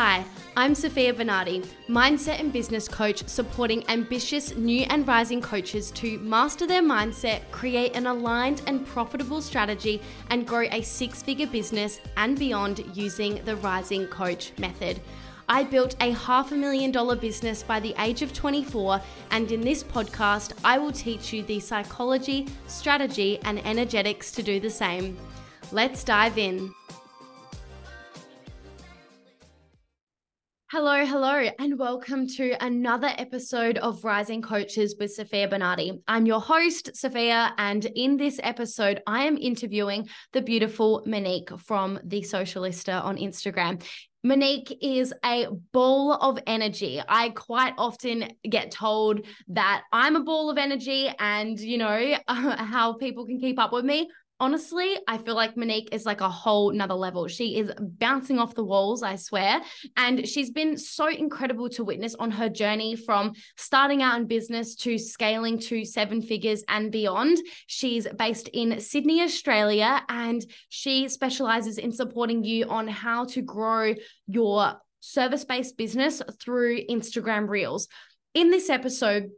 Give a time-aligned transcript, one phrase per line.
[0.00, 0.24] Hi,
[0.56, 6.68] I'm Sofia Bernardi, mindset and business coach supporting ambitious new and rising coaches to master
[6.68, 10.00] their mindset, create an aligned and profitable strategy,
[10.30, 15.00] and grow a six figure business and beyond using the Rising Coach method.
[15.48, 19.00] I built a half a million dollar business by the age of 24,
[19.32, 24.60] and in this podcast, I will teach you the psychology, strategy, and energetics to do
[24.60, 25.18] the same.
[25.72, 26.72] Let's dive in.
[30.70, 35.98] Hello, hello, and welcome to another episode of Rising Coaches with Sofia Bernardi.
[36.06, 41.98] I'm your host, Sofia, and in this episode, I am interviewing the beautiful Monique from
[42.04, 43.82] The Socialista on Instagram.
[44.22, 47.00] Monique is a ball of energy.
[47.08, 52.92] I quite often get told that I'm a ball of energy and, you know, how
[52.92, 54.10] people can keep up with me
[54.40, 57.26] honestly, I feel like Monique is like a whole nother level.
[57.28, 59.60] She is bouncing off the walls, I swear.
[59.96, 64.74] And she's been so incredible to witness on her journey from starting out in business
[64.76, 67.38] to scaling to seven figures and beyond.
[67.66, 73.94] She's based in Sydney, Australia, and she specializes in supporting you on how to grow
[74.26, 77.88] your service based business through Instagram Reels.
[78.34, 79.30] In this episode,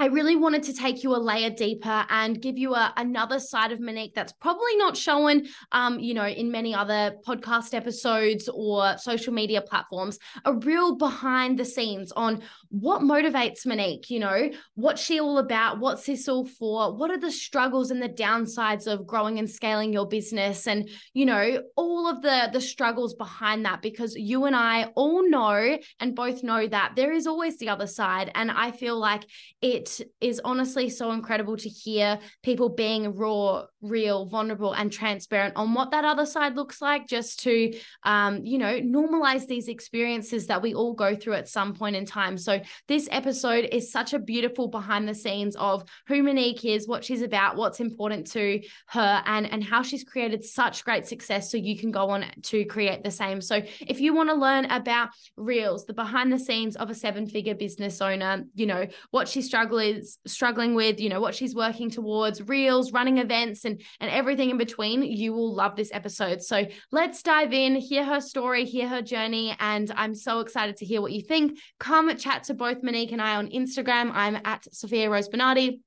[0.00, 3.70] I really wanted to take you a layer deeper and give you a, another side
[3.70, 8.96] of Monique that's probably not shown, um, you know, in many other podcast episodes or
[8.96, 10.18] social media platforms.
[10.46, 12.40] A real behind the scenes on
[12.70, 15.80] what motivates Monique, you know, what's she all about?
[15.80, 16.96] What's this all for?
[16.96, 20.66] What are the struggles and the downsides of growing and scaling your business?
[20.66, 25.28] And, you know, all of the, the struggles behind that, because you and I all
[25.28, 28.30] know and both know that there is always the other side.
[28.34, 29.26] And I feel like
[29.60, 29.89] it
[30.20, 35.90] is honestly so incredible to hear people being raw, real, vulnerable, and transparent on what
[35.92, 40.74] that other side looks like, just to, um, you know, normalize these experiences that we
[40.74, 42.36] all go through at some point in time.
[42.36, 47.04] So, this episode is such a beautiful behind the scenes of who Monique is, what
[47.04, 51.56] she's about, what's important to her, and, and how she's created such great success so
[51.56, 53.40] you can go on to create the same.
[53.40, 57.26] So, if you want to learn about Reels, the behind the scenes of a seven
[57.26, 61.54] figure business owner, you know, what she struggles is struggling with, you know, what she's
[61.54, 66.42] working towards, reels, running events, and and everything in between, you will love this episode.
[66.42, 70.84] So let's dive in, hear her story, hear her journey, and I'm so excited to
[70.84, 71.58] hear what you think.
[71.78, 74.10] Come chat to both Monique and I on Instagram.
[74.14, 75.80] I'm at Sofia Rose Bernardi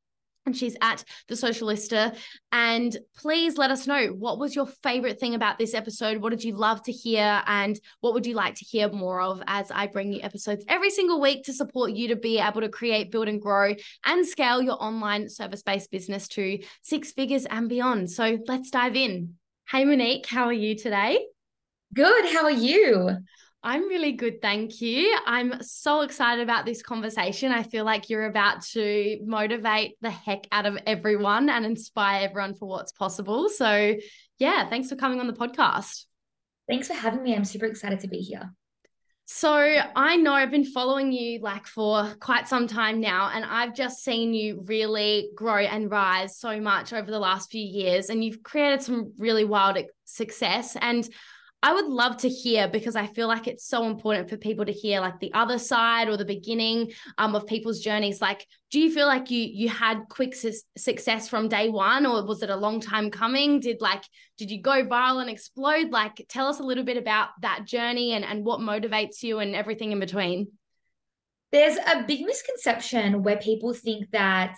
[0.46, 2.18] and she's at the socialista.
[2.52, 6.18] And please let us know what was your favorite thing about this episode?
[6.18, 7.42] What did you love to hear?
[7.46, 10.90] And what would you like to hear more of as i bring you episodes every
[10.90, 13.74] single week to support you to be able to create build and grow
[14.06, 18.10] and scale your online service-based business to six figures and beyond.
[18.10, 19.36] So let's dive in.
[19.68, 21.26] Hey monique how are you today?
[21.94, 22.34] Good.
[22.34, 23.18] How are you
[23.66, 25.18] I'm really good, thank you.
[25.26, 27.54] I'm so excited about this conversation.
[27.54, 32.56] I feel like you're about to motivate the heck out of everyone and inspire everyone
[32.56, 33.48] for what's possible.
[33.48, 33.96] So,
[34.38, 36.06] yeah, thanks for coming on the podcast.
[36.68, 37.34] Thanks for having me.
[37.34, 38.52] I'm super excited to be here.
[39.26, 43.74] So, I know I've been following you like for quite some time now, and I've
[43.74, 48.22] just seen you really grow and rise so much over the last few years, and
[48.22, 50.76] you've created some really wild success.
[50.82, 51.08] And
[51.64, 54.74] I would love to hear because I feel like it's so important for people to
[54.74, 58.22] hear like the other side or the beginning um, of people's journeys.
[58.22, 62.26] Like, do you feel like you you had quick su- success from day one, or
[62.26, 63.62] was it a long time coming?
[63.62, 64.04] Did like
[64.38, 65.90] did you go viral and explode?
[65.90, 69.56] Like, tell us a little bit about that journey and and what motivates you and
[69.56, 70.50] everything in between.
[71.54, 74.58] There's a big misconception where people think that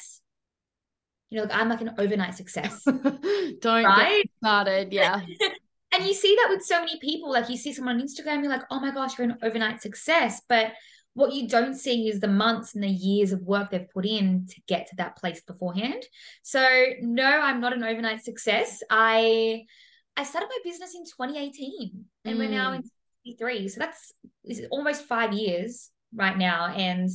[1.29, 2.83] you know, like I'm like an overnight success.
[3.61, 4.23] Don't right?
[4.23, 4.91] get started.
[4.91, 5.21] Yeah.
[5.95, 8.51] and you see that with so many people like you see someone on instagram you're
[8.51, 10.73] like oh my gosh you're an overnight success but
[11.13, 14.45] what you don't see is the months and the years of work they've put in
[14.47, 16.03] to get to that place beforehand
[16.43, 16.67] so
[17.01, 19.63] no i'm not an overnight success i
[20.17, 22.39] i started my business in 2018 and mm.
[22.39, 22.75] we're now mm.
[22.75, 24.13] in 23 so that's
[24.69, 27.09] almost five years right now and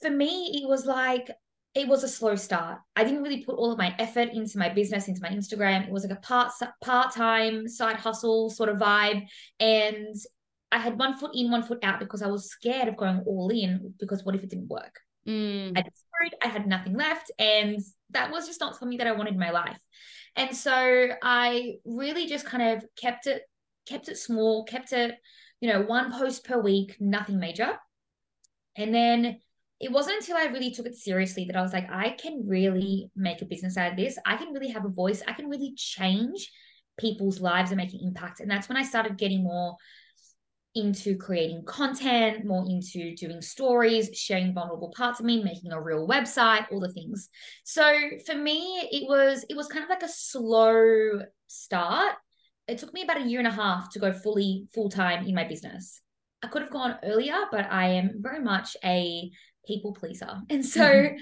[0.00, 1.30] for me it was like
[1.74, 2.78] it was a slow start.
[2.96, 5.86] I didn't really put all of my effort into my business, into my Instagram.
[5.86, 6.52] It was like a part
[6.82, 9.26] part time side hustle sort of vibe,
[9.58, 10.14] and
[10.70, 13.48] I had one foot in, one foot out because I was scared of going all
[13.50, 13.94] in.
[13.98, 15.00] Because what if it didn't work?
[15.26, 15.76] Mm.
[15.76, 16.34] I screwed.
[16.42, 17.78] I had nothing left, and
[18.10, 19.78] that was just not something that I wanted in my life.
[20.36, 23.42] And so I really just kind of kept it,
[23.86, 25.14] kept it small, kept it,
[25.60, 27.78] you know, one post per week, nothing major,
[28.76, 29.38] and then
[29.82, 33.10] it wasn't until I really took it seriously that I was like, I can really
[33.16, 34.16] make a business out of this.
[34.24, 35.22] I can really have a voice.
[35.26, 36.50] I can really change
[36.98, 38.38] people's lives and make an impact.
[38.38, 39.74] And that's when I started getting more
[40.76, 46.06] into creating content, more into doing stories, sharing vulnerable parts of me, making a real
[46.06, 47.28] website, all the things.
[47.64, 47.92] So
[48.24, 52.14] for me, it was it was kind of like a slow start.
[52.68, 55.34] It took me about a year and a half to go fully full time in
[55.34, 56.00] my business.
[56.40, 59.30] I could have gone earlier, but I am very much a
[59.66, 60.40] people pleaser.
[60.50, 61.16] And so mm-hmm.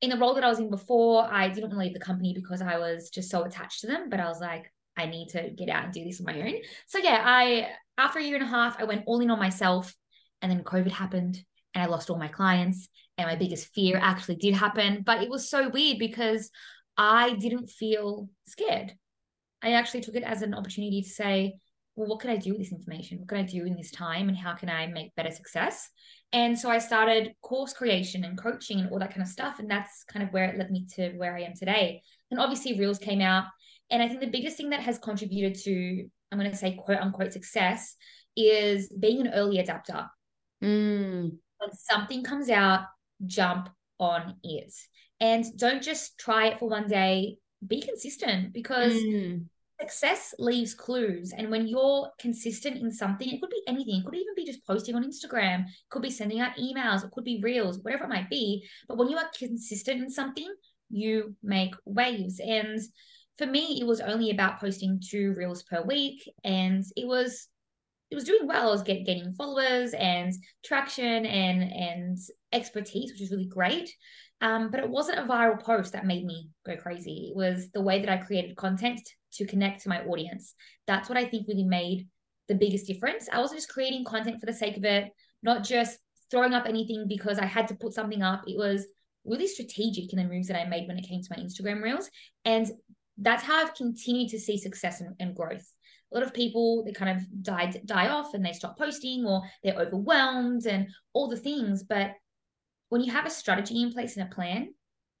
[0.00, 2.32] in the role that I was in before, I didn't want to leave the company
[2.34, 5.50] because I was just so attached to them, but I was like I need to
[5.50, 6.54] get out and do this on my own.
[6.86, 9.94] So yeah, I after a year and a half, I went all in on myself,
[10.42, 11.42] and then COVID happened,
[11.74, 12.88] and I lost all my clients,
[13.18, 15.02] and my biggest fear actually did happen.
[15.04, 16.50] But it was so weird because
[16.96, 18.92] I didn't feel scared.
[19.62, 21.54] I actually took it as an opportunity to say,
[21.94, 23.18] well, what can I do with this information?
[23.18, 25.88] What can I do in this time, and how can I make better success?
[26.32, 29.58] And so I started course creation and coaching and all that kind of stuff.
[29.58, 32.02] And that's kind of where it led me to where I am today.
[32.30, 33.44] And obviously, Reels came out
[33.90, 36.98] and I think the biggest thing that has contributed to, I'm going to say quote
[36.98, 37.96] unquote success,
[38.36, 40.06] is being an early adapter.
[40.62, 41.36] Mm.
[41.58, 42.84] When something comes out,
[43.26, 43.68] jump
[43.98, 44.72] on it.
[45.20, 47.36] And don't just try it for one day,
[47.66, 49.44] be consistent because mm.
[49.80, 51.32] Success leaves clues.
[51.36, 54.66] And when you're consistent in something, it could be anything, it could even be just
[54.66, 58.10] posting on Instagram, it could be sending out emails, it could be reels, whatever it
[58.10, 58.64] might be.
[58.88, 60.52] But when you are consistent in something,
[60.90, 62.40] you make waves.
[62.40, 62.80] And
[63.38, 67.48] for me, it was only about posting two reels per week, and it was
[68.10, 68.68] it was doing well.
[68.68, 70.32] I was get, getting followers and
[70.64, 72.18] traction and and
[72.52, 73.90] expertise, which is really great.
[74.42, 77.30] Um, but it wasn't a viral post that made me go crazy.
[77.30, 79.00] It was the way that I created content
[79.34, 80.54] to connect to my audience.
[80.86, 82.08] That's what I think really made
[82.48, 83.28] the biggest difference.
[83.32, 85.10] I wasn't just creating content for the sake of it,
[85.42, 85.98] not just
[86.30, 88.42] throwing up anything because I had to put something up.
[88.46, 88.86] It was
[89.24, 92.10] really strategic in the moves that I made when it came to my Instagram reels.
[92.44, 92.70] And
[93.18, 95.66] that's how I've continued to see success and, and growth.
[96.12, 99.42] A lot of people they kind of die die off and they stop posting or
[99.62, 101.84] they're overwhelmed and all the things.
[101.84, 102.14] But
[102.88, 104.74] when you have a strategy in place and a plan,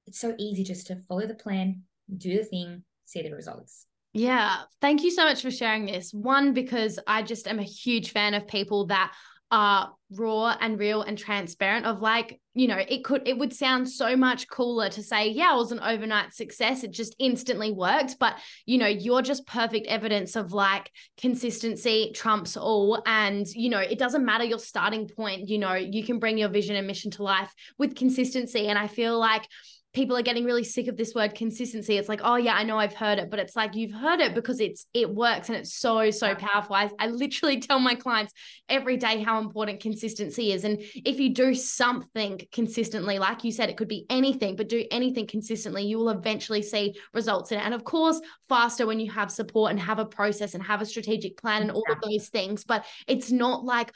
[0.06, 1.82] it's so easy just to follow the plan,
[2.16, 3.86] do the thing, see the results.
[4.12, 4.56] Yeah.
[4.80, 6.12] Thank you so much for sharing this.
[6.12, 9.12] One, because I just am a huge fan of people that
[9.52, 13.88] are raw and real and transparent of like you know it could it would sound
[13.88, 18.16] so much cooler to say yeah it was an overnight success it just instantly worked
[18.20, 18.36] but
[18.66, 23.98] you know you're just perfect evidence of like consistency trumps all and you know it
[23.98, 27.22] doesn't matter your starting point you know you can bring your vision and mission to
[27.22, 29.46] life with consistency and i feel like
[29.92, 31.96] people are getting really sick of this word consistency.
[31.96, 34.34] It's like oh yeah i know i've heard it but it's like you've heard it
[34.34, 36.74] because it's it works and it's so so powerful.
[36.74, 38.32] I, I literally tell my clients
[38.68, 40.64] every day how important consistency is.
[40.64, 44.84] And if you do something consistently like you said it could be anything but do
[44.90, 47.64] anything consistently you will eventually see results in it.
[47.64, 50.86] And of course faster when you have support and have a process and have a
[50.86, 53.92] strategic plan and all of those things but it's not like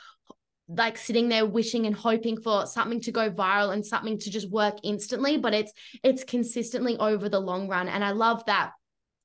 [0.69, 4.51] like sitting there wishing and hoping for something to go viral and something to just
[4.51, 5.73] work instantly but it's
[6.03, 7.89] it's consistently over the long run.
[7.89, 8.73] And i love that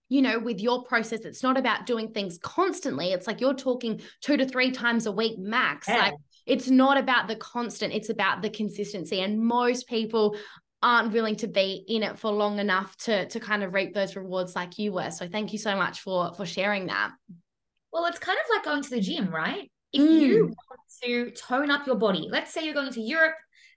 [0.09, 3.13] you know with your process it's not about doing things constantly.
[3.13, 5.87] It's like you're talking two to three times a week max.
[5.87, 5.97] Yeah.
[5.97, 6.13] like
[6.45, 9.21] it's not about the constant it's about the consistency.
[9.21, 10.35] And most people
[10.81, 14.17] aren't willing to be in it for long enough to to kind of reap those
[14.17, 15.11] rewards like you were.
[15.11, 17.11] So thank you so much for for sharing that.
[17.93, 20.19] Well it's kind of like going to the gym right if mm.
[20.19, 23.35] you want to tone up your body, let's say you're going to Europe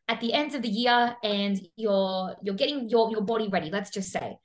[0.08, 3.90] at the end of the year and you're you're getting your your body ready, let's
[3.90, 4.37] just say.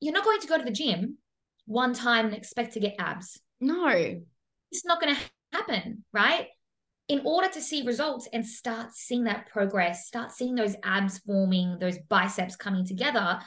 [0.00, 1.18] You're not going to go to the gym
[1.66, 3.40] one time and expect to get abs.
[3.60, 3.88] No.
[4.70, 5.20] It's not going to
[5.52, 6.46] happen, right?
[7.08, 11.78] In order to see results and start seeing that progress, start seeing those abs forming,
[11.80, 13.40] those biceps coming together,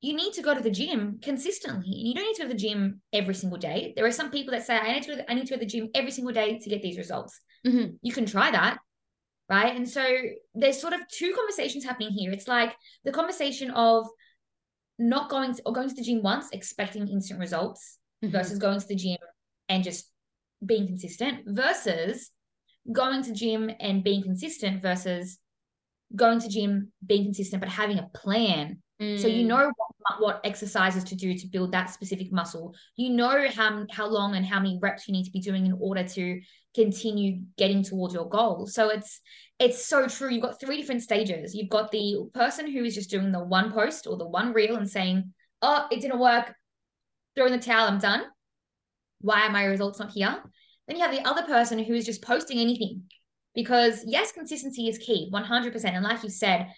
[0.00, 1.88] you need to go to the gym consistently.
[1.88, 3.92] You don't need to go to the gym every single day.
[3.94, 5.56] There are some people that say, I need to go to, I need to go
[5.56, 7.38] to the gym every single day to get these results.
[7.66, 7.96] Mm-hmm.
[8.00, 8.78] You can try that.
[9.48, 9.74] Right.
[9.74, 10.06] And so
[10.54, 12.30] there's sort of two conversations happening here.
[12.30, 14.06] It's like the conversation of
[14.98, 18.32] not going to, or going to the gym once, expecting instant results mm-hmm.
[18.32, 19.18] versus going to the gym
[19.68, 20.10] and just
[20.64, 22.30] being consistent versus
[22.92, 25.38] going to gym and being consistent versus
[26.14, 29.46] going to gym, being consistent, but having a plan so you mm.
[29.46, 32.74] know what, what, exercises to do to build that specific muscle.
[32.96, 35.72] You know how how long and how many reps you need to be doing in
[35.80, 36.40] order to
[36.74, 38.66] continue getting towards your goal.
[38.66, 39.22] So it's
[39.58, 40.28] it's so true.
[40.28, 41.54] You've got three different stages.
[41.54, 44.76] You've got the person who is just doing the one post or the one reel
[44.76, 46.54] and saying, "Oh, it didn't work.
[47.34, 47.88] Throwing the towel.
[47.88, 48.24] I'm done.
[49.22, 50.42] Why are my results not here?"
[50.86, 53.04] Then you have the other person who is just posting anything
[53.54, 55.84] because yes, consistency is key, 100%.
[55.86, 56.68] And like you said,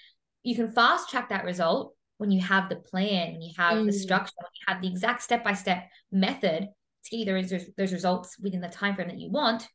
[0.44, 3.86] you can fast track that result when you have the plan, when you have mm.
[3.86, 6.68] the structure, when you have the exact step by step method,
[7.04, 9.68] to get you those, those results within the time frame that you want,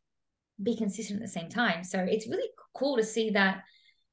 [0.64, 1.84] be consistent at the same time.
[1.84, 3.64] So it's really cool to see that,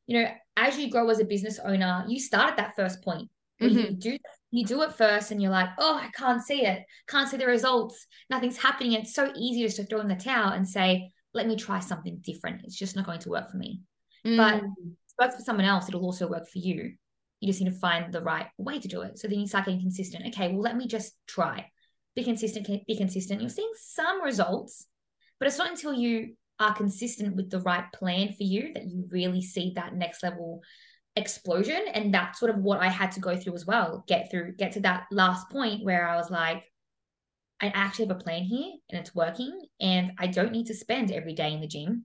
[0.06, 3.30] you know, as you grow as a business owner, you start at that first point
[3.60, 3.78] mm-hmm.
[3.78, 4.18] you do
[4.50, 7.46] you do it first and you're like, oh, I can't see it, can't see the
[7.46, 8.92] results, nothing's happening.
[8.92, 12.18] It's so easy just to throw in the towel and say, let me try something
[12.20, 12.60] different.
[12.62, 13.82] It's just not going to work for me.
[14.24, 14.36] Mm.
[14.36, 14.70] But it
[15.18, 16.92] works for someone else, it'll also work for you.
[17.44, 19.18] You just need to find the right way to do it.
[19.18, 20.24] So then you start getting consistent.
[20.28, 21.70] Okay, well, let me just try.
[22.16, 23.42] Be consistent, be consistent.
[23.42, 24.86] You're seeing some results,
[25.38, 29.06] but it's not until you are consistent with the right plan for you that you
[29.10, 30.62] really see that next level
[31.16, 34.52] explosion and that's sort of what i had to go through as well get through
[34.56, 36.64] get to that last point where i was like
[37.60, 41.12] i actually have a plan here and it's working and i don't need to spend
[41.12, 42.04] every day in the gym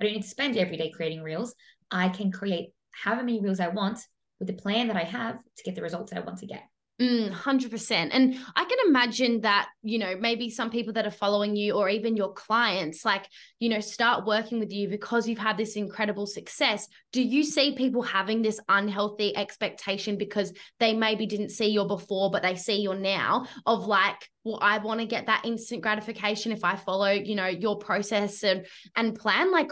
[0.00, 1.54] i don't need to spend every day creating reels
[1.92, 4.00] i can create however many reels i want
[4.40, 6.64] with the plan that i have to get the results i want to get
[7.00, 8.10] Mm, 100%.
[8.12, 11.88] And I can imagine that, you know, maybe some people that are following you or
[11.88, 13.26] even your clients, like,
[13.58, 16.86] you know, start working with you because you've had this incredible success.
[17.12, 22.30] Do you see people having this unhealthy expectation because they maybe didn't see you before,
[22.30, 26.52] but they see you now of like, well, I want to get that instant gratification
[26.52, 29.50] if I follow, you know, your process and and plan?
[29.50, 29.70] Like,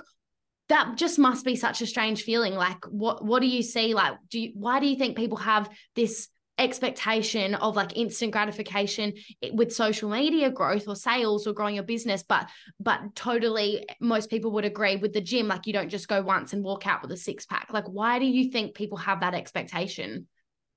[0.68, 4.14] that just must be such a strange feeling like what what do you see like
[4.30, 9.12] do you why do you think people have this expectation of like instant gratification
[9.52, 12.22] with social media growth or sales or growing your business?
[12.22, 16.20] But but totally most people would agree with the gym like you don't just go
[16.20, 17.68] once and walk out with a six pack.
[17.72, 20.26] Like why do you think people have that expectation?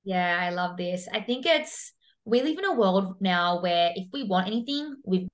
[0.04, 1.08] Yeah i love this.
[1.12, 1.94] I think it's
[2.24, 5.28] we live in a world now where if we want anything we've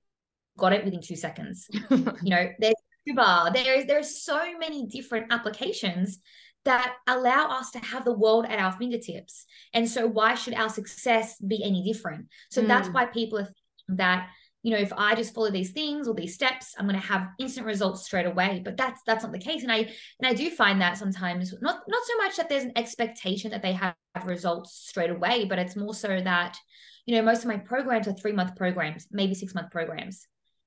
[0.56, 1.68] got it within two seconds.
[1.90, 2.74] You know there's
[3.08, 6.18] Uber, there's there's so many different applications
[6.64, 9.46] that allow us to have the world at our fingertips.
[9.72, 12.26] And so, why should our success be any different?
[12.50, 12.68] So, mm.
[12.68, 13.48] that's why people are
[13.88, 14.28] that
[14.62, 17.28] you know if i just follow these things or these steps i'm going to have
[17.38, 20.50] instant results straight away but that's that's not the case and i and i do
[20.50, 24.74] find that sometimes not not so much that there's an expectation that they have results
[24.74, 26.58] straight away but it's more so that
[27.06, 30.26] you know most of my programs are three month programs maybe six month programs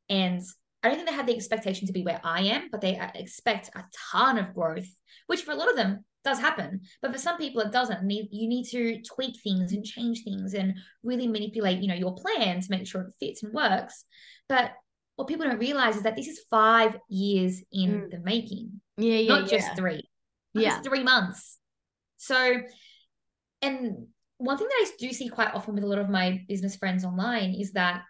[0.10, 0.42] and
[0.84, 3.10] I don't think they have the expectation to be where I am, but they uh,
[3.16, 4.88] expect a ton of growth,
[5.28, 6.82] which for a lot of them does happen.
[7.02, 8.10] But for some people, it doesn't.
[8.10, 12.62] You need to tweak things and change things and really manipulate, you know, your plan
[12.62, 14.06] to make sure it fits and works.
[14.50, 14.72] But
[15.16, 18.12] what people don't realize is that this is five years in mm.
[18.12, 18.82] the making.
[18.98, 20.04] Yeah, yeah, not just three.
[20.54, 21.60] Not yeah, just three months.
[22.18, 22.58] So,
[23.62, 24.08] and
[24.38, 27.06] one thing that I do see quite often with a lot of my business friends
[27.06, 28.04] online is that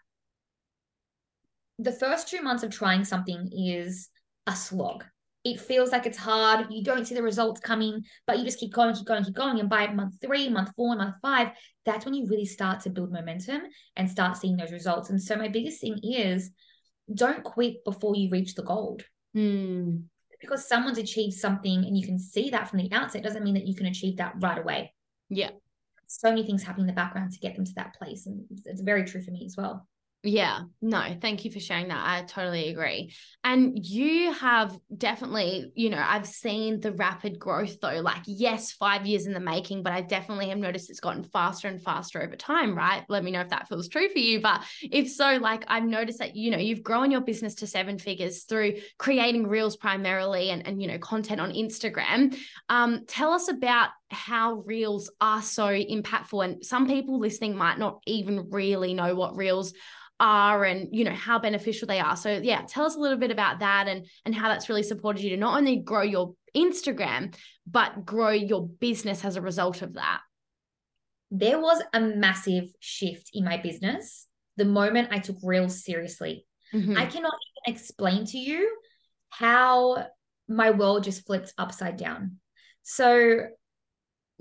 [1.82, 4.10] the first two months of trying something is
[4.48, 5.04] a slog.
[5.44, 6.68] It feels like it's hard.
[6.70, 9.60] You don't see the results coming, but you just keep going, keep going, keep going.
[9.60, 11.50] And by month three, month four, month five,
[11.84, 13.64] that's when you really start to build momentum
[13.96, 15.10] and start seeing those results.
[15.10, 16.52] And so, my biggest thing is
[17.14, 19.04] don't quit before you reach the gold.
[19.36, 20.04] Mm.
[20.40, 23.68] Because someone's achieved something and you can see that from the outset doesn't mean that
[23.68, 24.94] you can achieve that right away.
[25.30, 25.50] Yeah.
[26.06, 28.28] So many things happening in the background to get them to that place.
[28.28, 29.88] And it's very true for me as well.
[30.24, 32.06] Yeah, no, thank you for sharing that.
[32.06, 33.12] I totally agree.
[33.44, 38.01] And you have definitely, you know, I've seen the rapid growth though.
[38.01, 41.70] Like, yes, five years in the making, but I definitely have noticed it's gotten faster
[41.70, 43.04] and faster over time, right?
[43.10, 44.42] Let me know if that feels true for you.
[44.42, 47.98] But if so, like, I've noticed that, you know, you've grown your business to seven
[47.98, 52.38] figures through creating reels primarily and, and you know, content on Instagram.
[52.70, 56.44] Um, tell us about how reels are so impactful.
[56.44, 59.74] And some people listening might not even really know what reels
[60.22, 63.32] are and you know how beneficial they are so yeah tell us a little bit
[63.32, 67.36] about that and and how that's really supported you to not only grow your instagram
[67.65, 70.22] but grow your business as a result of that
[71.32, 74.27] there was a massive shift in my business
[74.58, 76.96] the moment i took reels seriously mm-hmm.
[76.96, 78.77] i cannot even explain to you
[79.30, 80.06] how
[80.48, 82.38] my world just flipped upside down
[82.84, 83.39] so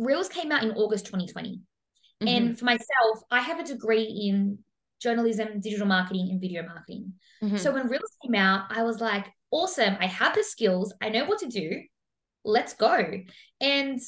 [0.01, 2.29] reels came out in august 2020 mm-hmm.
[2.29, 4.59] and for myself i have a degree in
[5.01, 7.15] journalism, digital marketing, and video marketing.
[7.43, 7.57] Mm-hmm.
[7.57, 11.25] So when Reels came out, I was like, awesome, I have the skills, I know
[11.25, 11.83] what to do,
[12.45, 13.03] let's go.
[13.61, 13.99] And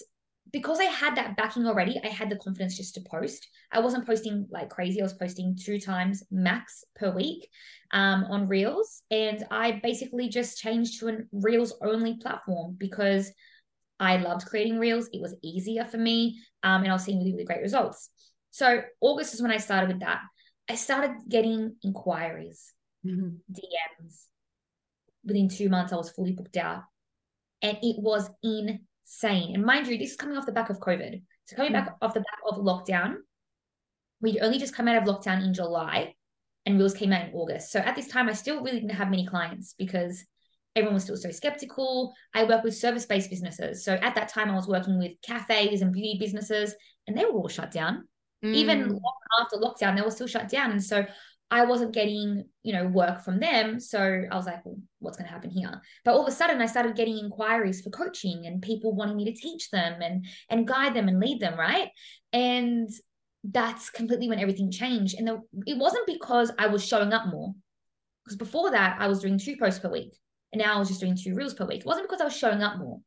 [0.53, 3.49] because I had that backing already, I had the confidence just to post.
[3.73, 5.01] I wasn't posting like crazy.
[5.01, 7.49] I was posting two times max per week
[7.93, 9.03] um, on Reels.
[9.11, 13.33] And I basically just changed to a Reels only platform because
[14.02, 15.09] I loved creating Reels.
[15.12, 16.40] It was easier for me.
[16.64, 18.11] Um, and I was seeing really, really great results.
[18.50, 20.23] So August is when I started with that.
[20.68, 22.73] I started getting inquiries,
[23.06, 23.37] mm-hmm.
[23.52, 24.25] DMs.
[25.25, 26.82] Within two months, I was fully booked out.
[27.62, 29.54] And it was insane.
[29.54, 31.23] And mind you, this is coming off the back of COVID.
[31.44, 31.85] So coming mm-hmm.
[31.85, 33.18] back off the back of lockdown,
[34.21, 36.14] we'd only just come out of lockdown in July.
[36.66, 37.71] and Reels came out in August.
[37.71, 40.25] So at this time, I still really didn't have many clients because
[40.75, 42.12] everyone was still so skeptical.
[42.35, 43.85] I work with service based businesses.
[43.85, 46.75] So at that time, I was working with cafes and beauty businesses,
[47.07, 48.09] and they were all shut down.
[48.45, 48.55] Mm.
[48.55, 50.73] Even long after lockdown, they were still shut down.
[50.73, 51.05] And so
[51.50, 53.79] I wasn't getting, you know, work from them.
[53.79, 55.83] So I was like, well, what's going to happen here?
[56.05, 59.26] But all of a sudden, I started getting inquiries for coaching and people wanting me
[59.26, 61.91] to teach them and and guide them and lead them, right?
[62.33, 62.88] And
[63.45, 65.17] that's completely when everything changed.
[65.19, 67.52] And the, it wasn't because I was showing up more,
[68.25, 70.17] because before that I was doing two posts per week,
[70.52, 71.80] and now I was just doing two reels per week.
[71.80, 73.00] It wasn't because I was showing up more.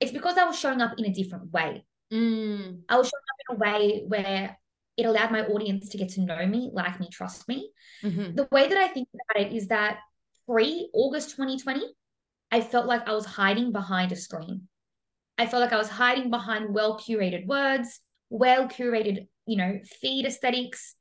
[0.00, 1.84] It's because I was showing up in a different way.
[2.12, 2.80] Mm.
[2.88, 4.58] I was showing up in a way where
[4.96, 7.70] it allowed my audience to get to know me, like me, trust me.
[8.02, 8.34] Mm-hmm.
[8.34, 9.98] The way that I think about it is that
[10.48, 11.82] pre August 2020,
[12.50, 14.68] I felt like I was hiding behind a screen.
[15.38, 20.24] I felt like I was hiding behind well curated words, well curated, you know, feed
[20.24, 20.94] aesthetics,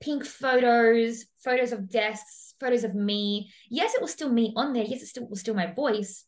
[0.00, 3.50] pink photos, photos of desks, photos of me.
[3.68, 4.84] Yes, it was still me on there.
[4.84, 6.24] Yes, it still was still my voice,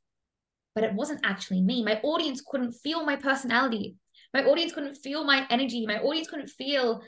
[0.75, 1.83] but it wasn't actually me.
[1.85, 3.97] My audience couldn't feel my personality.
[4.33, 5.87] My audience couldn't feel my energy.
[5.87, 7.03] My audience couldn't feel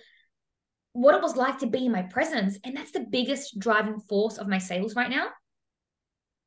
[0.93, 2.59] what it was like to be in my presence.
[2.65, 5.29] And that's the biggest driving force of my sales right now.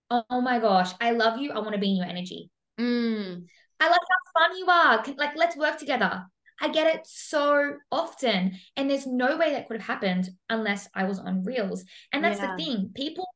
[0.10, 1.52] Oh, my gosh, I love you.
[1.52, 2.50] I want to be in your energy.
[2.80, 3.46] Mm.
[3.80, 5.06] I love how fun you are.
[5.18, 6.24] Like, let's work together.
[6.62, 8.58] I get it so often.
[8.76, 11.84] And there's no way that could have happened unless I was on Reels.
[12.12, 12.56] And that's yeah.
[12.56, 13.28] the thing people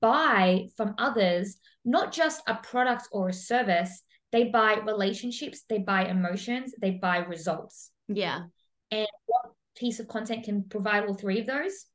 [0.00, 4.02] buy from others, not just a product or a service,
[4.32, 7.90] they buy relationships, they buy emotions, they buy results.
[8.08, 8.42] Yeah.
[8.90, 11.86] And what piece of content can provide all three of those?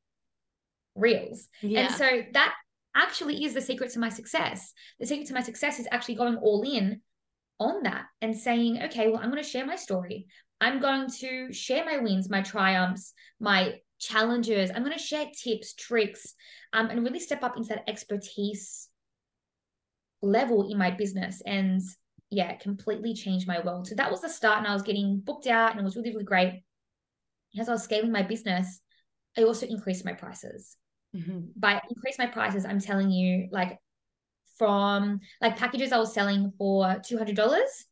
[0.96, 1.48] Reels.
[1.62, 1.82] Yeah.
[1.82, 2.54] And so that
[2.96, 4.74] actually is the secret to my success.
[5.00, 7.02] The secret to my success is actually going all in
[7.62, 10.26] on that and saying, okay, well, I'm going to share my story.
[10.60, 14.72] I'm going to share my wins, my triumphs, my challenges.
[14.72, 16.34] I'm going to share tips, tricks,
[16.74, 18.90] um, and really step up into that expertise
[20.22, 21.42] level in my business.
[21.46, 21.82] And
[22.32, 23.88] yeah, completely changed my world.
[23.88, 26.12] So that was the start, and I was getting booked out, and it was really,
[26.12, 26.64] really great.
[27.60, 28.80] As I was scaling my business,
[29.38, 30.78] I also increased my prices.
[31.16, 31.40] Mm-hmm.
[31.58, 33.78] By increase my prices, I'm telling you, like
[34.62, 37.88] from like packages I was selling for two hundred dollars,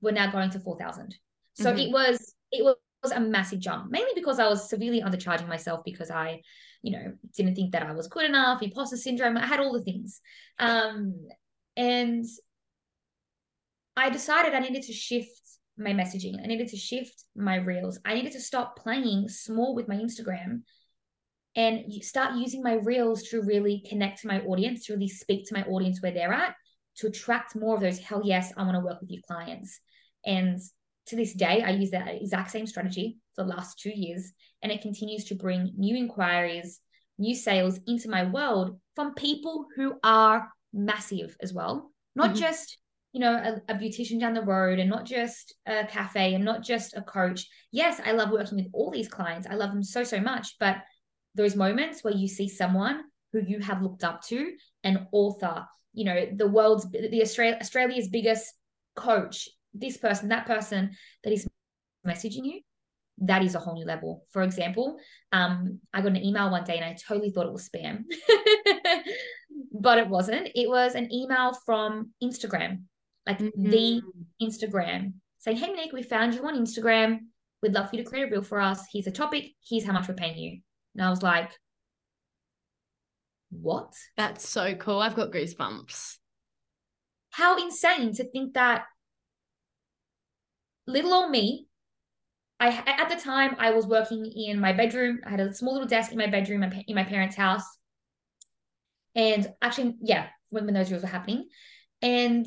[0.00, 1.14] were now going to four thousand.
[1.52, 1.80] So mm-hmm.
[1.80, 6.10] it was it was a massive jump, mainly because I was severely undercharging myself because
[6.10, 6.40] I,
[6.80, 9.36] you know, didn't think that I was good enough, imposter syndrome.
[9.36, 10.22] I had all the things,
[10.58, 11.28] um,
[11.76, 12.24] and
[13.94, 15.42] I decided I needed to shift
[15.76, 16.42] my messaging.
[16.42, 17.98] I needed to shift my reels.
[18.06, 20.62] I needed to stop playing small with my Instagram
[21.58, 25.54] and start using my reels to really connect to my audience, to really speak to
[25.54, 26.54] my audience where they're at,
[26.98, 29.80] to attract more of those hell yes, I want to work with you clients.
[30.24, 30.60] And
[31.06, 34.70] to this day, I use that exact same strategy for the last two years, and
[34.70, 36.80] it continues to bring new inquiries,
[37.18, 42.40] new sales into my world from people who are massive as well, not mm-hmm.
[42.40, 42.78] just
[43.12, 46.62] you know, a, a beautician down the road and not just a cafe and not
[46.62, 47.48] just a coach.
[47.72, 49.46] Yes, I love working with all these clients.
[49.50, 50.56] I love them so, so much.
[50.60, 50.76] But
[51.38, 53.00] those moments where you see someone
[53.32, 54.52] who you have looked up to,
[54.84, 58.52] an author, you know, the world's, the Australia, Australia's biggest
[58.96, 60.90] coach, this person, that person
[61.24, 61.48] that is
[62.06, 62.60] messaging you,
[63.18, 64.24] that is a whole new level.
[64.30, 64.98] For example,
[65.32, 68.04] um, I got an email one day and I totally thought it was spam,
[69.72, 70.48] but it wasn't.
[70.54, 72.82] It was an email from Instagram
[73.28, 73.70] like mm-hmm.
[73.70, 74.02] the
[74.42, 77.18] Instagram, saying, Hey, Nick, we found you on Instagram.
[77.62, 78.86] We'd love for you to create a reel for us.
[78.90, 79.52] Here's a topic.
[79.68, 80.60] Here's how much we're paying you.
[80.98, 81.52] And I was like,
[83.50, 83.92] What?
[84.16, 84.98] That's so cool.
[84.98, 86.16] I've got goosebumps.
[87.30, 88.82] How insane to think that
[90.88, 91.68] little old me,
[92.58, 95.20] I at the time I was working in my bedroom.
[95.24, 97.64] I had a small little desk in my bedroom in my parents' house.
[99.14, 101.48] And actually, yeah, when, when those rules were happening.
[102.02, 102.44] And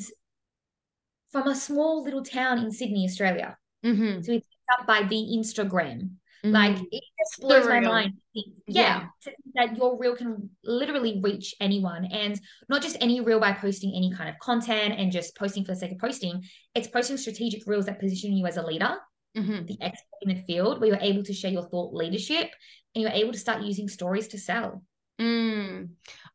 [1.31, 4.19] from a small little town in Sydney, Australia, mm-hmm.
[4.19, 6.15] be picked up by the Instagram.
[6.43, 6.55] Mm-hmm.
[6.55, 8.13] Like it just blows my mind.
[8.33, 9.31] Yeah, yeah.
[9.55, 14.11] that your reel can literally reach anyone, and not just any reel by posting any
[14.11, 16.43] kind of content and just posting for the sake of posting.
[16.73, 18.95] It's posting strategic reels that position you as a leader,
[19.37, 19.65] mm-hmm.
[19.65, 22.49] the expert in the field, where you're able to share your thought leadership,
[22.95, 24.83] and you're able to start using stories to sell.
[25.19, 25.89] Mm.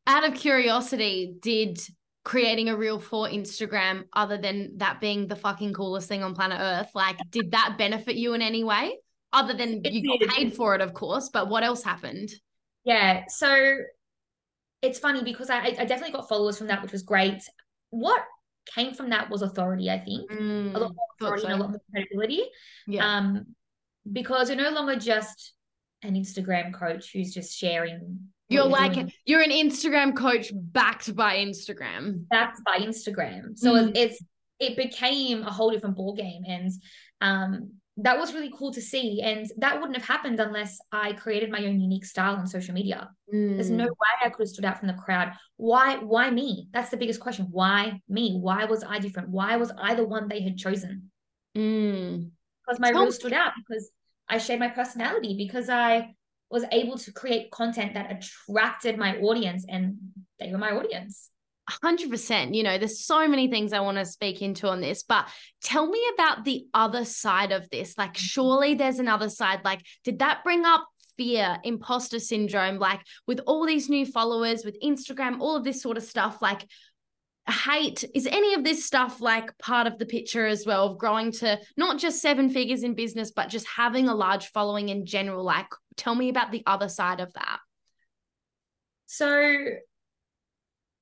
[0.06, 1.80] Out of curiosity, did
[2.24, 6.58] creating a reel for Instagram other than that being the fucking coolest thing on planet
[6.60, 6.90] Earth?
[6.94, 8.98] Like, did that benefit you in any way?
[9.32, 10.28] Other than it you did.
[10.28, 12.30] got paid for it, of course, but what else happened?
[12.84, 13.24] Yeah.
[13.28, 13.78] So
[14.82, 17.42] it's funny because I, I definitely got followers from that, which was great.
[17.90, 18.22] What
[18.74, 20.30] came from that was authority, I think.
[20.30, 21.48] Mm, a lot more authority so.
[21.48, 22.44] and a lot more credibility.
[22.86, 23.16] Yeah.
[23.16, 23.46] Um,
[24.10, 25.52] because you're no longer just
[26.02, 28.18] an Instagram coach who's just sharing.
[28.48, 29.12] You're like doing.
[29.24, 32.28] you're an Instagram coach backed by Instagram.
[32.28, 33.56] Backed by Instagram.
[33.56, 33.92] So mm.
[33.96, 34.22] it's
[34.60, 36.70] it became a whole different ball game, and
[37.20, 39.22] um, that was really cool to see.
[39.22, 43.08] And that wouldn't have happened unless I created my own unique style on social media.
[43.32, 43.54] Mm.
[43.54, 43.88] There's no mm.
[43.88, 45.32] way I could have stood out from the crowd.
[45.56, 45.96] Why?
[45.96, 46.68] Why me?
[46.72, 47.48] That's the biggest question.
[47.50, 48.38] Why me?
[48.38, 49.30] Why was I different?
[49.30, 51.10] Why was I the one they had chosen?
[51.56, 52.30] Mm.
[52.66, 53.52] Because my role stood out.
[53.56, 53.90] Because
[54.28, 55.34] I shared my personality.
[55.38, 56.14] Because I
[56.50, 59.96] was able to create content that attracted my audience, and
[60.38, 61.30] they were my audience.
[61.68, 62.54] 100%.
[62.54, 65.28] You know, there's so many things I want to speak into on this, but
[65.62, 67.96] tell me about the other side of this.
[67.98, 68.24] Like, mm-hmm.
[68.24, 69.60] surely there's another side.
[69.64, 72.78] Like, did that bring up fear, imposter syndrome?
[72.78, 76.66] Like, with all these new followers, with Instagram, all of this sort of stuff, like,
[77.48, 81.30] hate is any of this stuff like part of the picture as well of growing
[81.30, 85.44] to not just seven figures in business but just having a large following in general
[85.44, 87.58] like tell me about the other side of that
[89.06, 89.54] so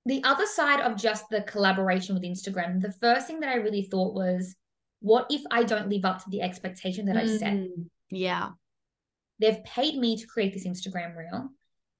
[0.06, 3.82] the other side of just the collaboration with Instagram, the first thing that I really
[3.82, 4.54] thought was,
[5.00, 7.68] what if I don't live up to the expectation that mm, I've set?
[8.10, 8.50] Yeah.
[9.38, 11.48] They've paid me to create this Instagram reel.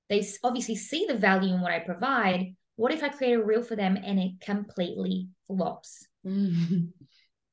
[0.09, 2.55] They obviously see the value in what I provide.
[2.77, 6.07] What if I create a reel for them and it completely flops?
[6.27, 6.91] Mm.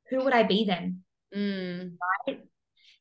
[0.09, 1.01] Who would I be then?
[1.35, 1.95] Mm.
[2.27, 2.41] Right.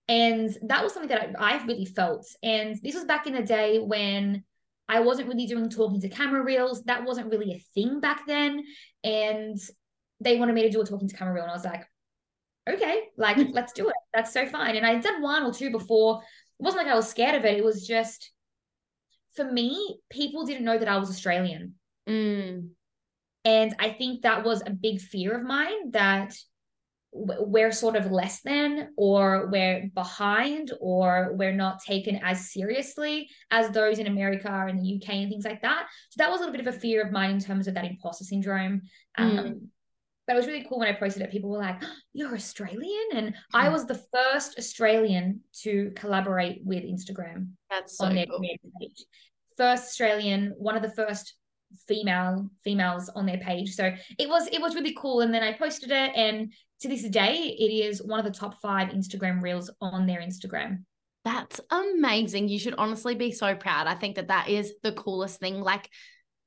[0.09, 2.27] And that was something that I, I really felt.
[2.43, 4.45] And this was back in the day when
[4.91, 6.83] I wasn't really doing talking to camera reels.
[6.83, 8.65] That wasn't really a thing back then.
[9.05, 9.57] And
[10.19, 11.45] they wanted me to do a talking to camera reel.
[11.45, 11.87] And I was like,
[12.69, 13.95] okay, like, let's do it.
[14.13, 14.75] That's so fine.
[14.75, 16.21] And I had done one or two before.
[16.59, 17.57] It wasn't like I was scared of it.
[17.57, 18.33] It was just,
[19.35, 21.77] for me, people didn't know that I was Australian.
[22.09, 22.71] Mm.
[23.45, 26.35] And I think that was a big fear of mine that
[27.13, 33.71] we're sort of less than or we're behind or we're not taken as seriously as
[33.71, 35.87] those in America and the UK and things like that.
[36.11, 37.85] So that was a little bit of a fear of mine in terms of that
[37.85, 38.83] imposter syndrome.
[39.19, 39.39] Mm.
[39.39, 39.69] Um,
[40.27, 41.33] but it was really cool when I posted it.
[41.33, 46.85] People were like, oh, "You're Australian," and I was the first Australian to collaborate with
[46.85, 47.49] Instagram.
[47.69, 48.39] That's so on their cool.
[48.39, 49.05] page.
[49.57, 51.35] First Australian, one of the first
[51.89, 55.53] female females on their page so it was it was really cool and then i
[55.53, 59.71] posted it and to this day it is one of the top five instagram reels
[59.81, 60.85] on their instagram.
[61.25, 62.49] That's amazing.
[62.49, 63.87] You should honestly be so proud.
[63.87, 65.61] I think that that is the coolest thing.
[65.61, 65.89] Like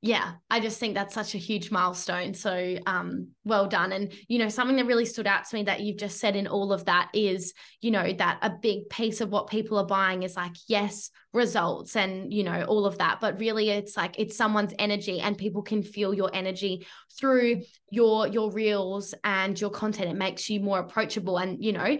[0.04, 2.34] yeah, I just think that's such a huge milestone.
[2.34, 3.90] So, um, well done.
[3.90, 6.46] And, you know, something that really stood out to me that you've just said in
[6.46, 10.22] all of that is, you know, that a big piece of what people are buying
[10.22, 13.18] is like, yes, results and, you know, all of that.
[13.22, 16.86] But really it's like it's someone's energy and people can feel your energy
[17.18, 20.10] through your your reels and your content.
[20.10, 21.38] It makes you more approachable.
[21.38, 21.96] And, you know,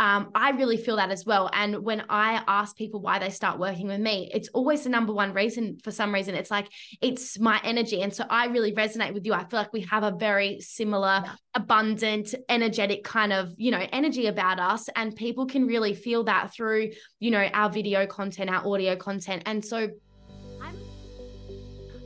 [0.00, 1.50] um, I really feel that as well.
[1.52, 5.12] And when I ask people why they start working with me, it's always the number
[5.12, 6.34] one reason for some reason.
[6.34, 6.68] It's like,
[7.02, 8.00] it's my energy.
[8.00, 9.34] And so I really resonate with you.
[9.34, 11.34] I feel like we have a very similar, yeah.
[11.54, 14.88] abundant, energetic kind of, you know, energy about us.
[14.96, 19.42] And people can really feel that through, you know, our video content, our audio content.
[19.44, 19.90] And so,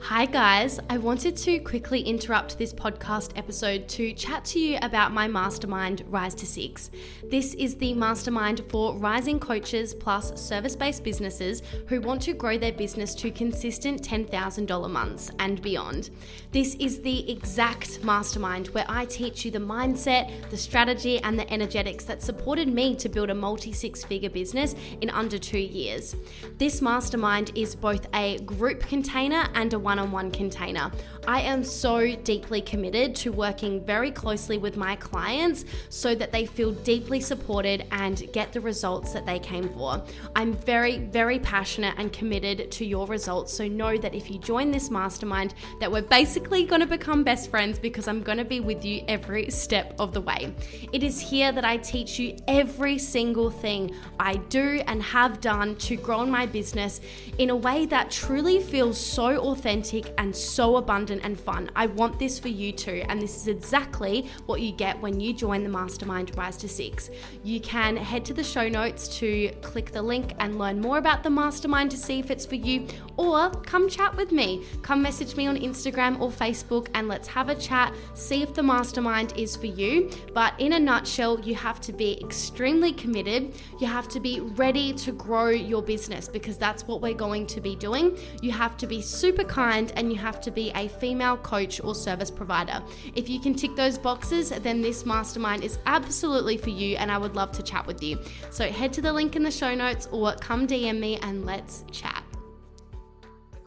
[0.08, 0.78] Hi, guys.
[0.90, 6.04] I wanted to quickly interrupt this podcast episode to chat to you about my mastermind,
[6.08, 6.90] Rise to Six.
[7.30, 12.58] This is the mastermind for rising coaches plus service based businesses who want to grow
[12.58, 16.10] their business to consistent $10,000 months and beyond.
[16.52, 21.50] This is the exact mastermind where I teach you the mindset, the strategy, and the
[21.50, 26.14] energetics that supported me to build a multi six figure business in under two years.
[26.58, 30.90] This mastermind is both a group container and a one one on one container.
[31.26, 36.44] I am so deeply committed to working very closely with my clients so that they
[36.44, 40.02] feel deeply supported and get the results that they came for.
[40.36, 43.54] I'm very, very passionate and committed to your results.
[43.54, 47.50] So know that if you join this mastermind, that we're basically going to become best
[47.50, 50.54] friends because I'm going to be with you every step of the way.
[50.92, 55.76] It is here that I teach you every single thing I do and have done
[55.76, 57.00] to grow my business
[57.38, 61.70] in a way that truly feels so authentic and so abundant and fun.
[61.76, 63.04] I want this for you too.
[63.08, 67.10] And this is exactly what you get when you join the Mastermind Rise to Six.
[67.42, 71.22] You can head to the show notes to click the link and learn more about
[71.22, 74.64] the Mastermind to see if it's for you, or come chat with me.
[74.82, 78.62] Come message me on Instagram or Facebook and let's have a chat, see if the
[78.62, 80.10] Mastermind is for you.
[80.32, 83.54] But in a nutshell, you have to be extremely committed.
[83.80, 87.60] You have to be ready to grow your business because that's what we're going to
[87.60, 88.16] be doing.
[88.42, 91.94] You have to be super kind and you have to be a female coach or
[91.94, 92.82] service provider.
[93.14, 97.18] If you can tick those boxes, then this mastermind is absolutely for you and I
[97.18, 98.18] would love to chat with you.
[98.50, 101.84] So head to the link in the show notes or come DM me and let's
[101.92, 102.24] chat.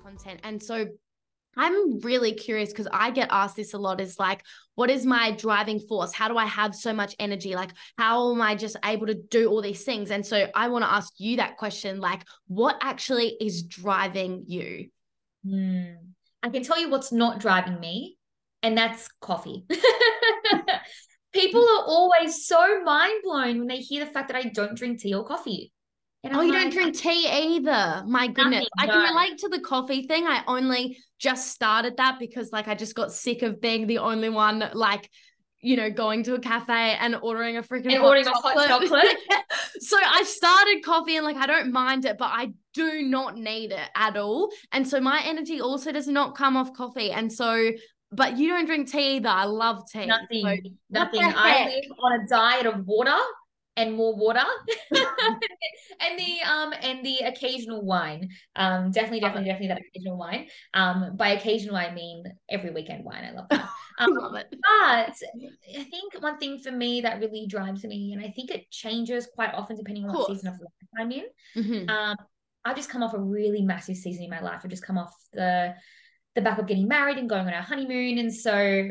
[0.04, 0.39] Content.
[0.41, 0.88] And so
[1.56, 4.41] I'm really curious because I get asked this a lot is like,
[4.73, 6.13] what is my driving force?
[6.13, 7.54] How do I have so much energy?
[7.54, 7.69] Like,
[8.00, 10.10] how am I just able to do all these things?
[10.10, 14.89] And so I want to ask you that question like, what actually is driving you?
[15.45, 15.97] Mm.
[16.43, 18.17] I can tell you what's not driving me,
[18.63, 19.65] and that's coffee.
[21.34, 21.80] People mm.
[21.80, 25.13] are always so mind blown when they hear the fact that I don't drink tea
[25.13, 25.71] or coffee.
[26.26, 28.04] oh, you like, don't drink tea either.
[28.08, 28.67] My goodness.
[28.78, 29.10] Nothing, I can no.
[29.10, 30.26] relate to the coffee thing.
[30.26, 34.30] I only just started that because like I just got sick of being the only
[34.30, 35.10] one like
[35.62, 38.56] you know, going to a cafe and ordering a freaking and ordering chocolate.
[38.56, 39.17] a hot chocolate.
[39.80, 43.71] so I started coffee and like I don't mind it, but I do not need
[43.71, 44.51] it at all.
[44.71, 47.11] And so my energy also does not come off coffee.
[47.11, 47.71] And so
[48.11, 49.27] but you don't drink tea either.
[49.27, 50.05] I love tea.
[50.05, 50.43] Nothing.
[50.43, 51.21] So nothing.
[51.23, 53.17] I live on a diet of water
[53.77, 54.43] and more water
[54.91, 61.15] and the um and the occasional wine um definitely definitely definitely that occasional wine um
[61.15, 64.47] by occasional i mean every weekend wine i love that um, love it.
[64.49, 65.13] but
[65.77, 69.29] i think one thing for me that really drives me and i think it changes
[69.33, 71.89] quite often depending on what season of life i'm in mm-hmm.
[71.89, 72.15] um
[72.67, 75.13] i've just come off a really massive season in my life i've just come off
[75.34, 75.73] the
[76.36, 78.89] the back of getting married and going on our honeymoon and so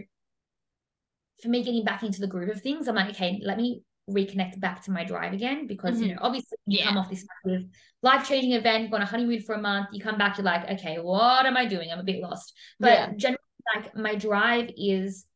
[1.43, 4.61] for me getting back into the groove of things i'm like okay let me reconnect
[4.61, 6.05] back to my drive again because mm-hmm.
[6.05, 6.87] you know obviously you yeah.
[6.87, 7.67] come off this massive
[8.03, 10.99] life-changing event go on a honeymoon for a month you come back you're like okay
[10.99, 13.11] what am i doing i'm a bit lost but yeah.
[13.17, 13.39] generally
[13.75, 15.27] like my drive is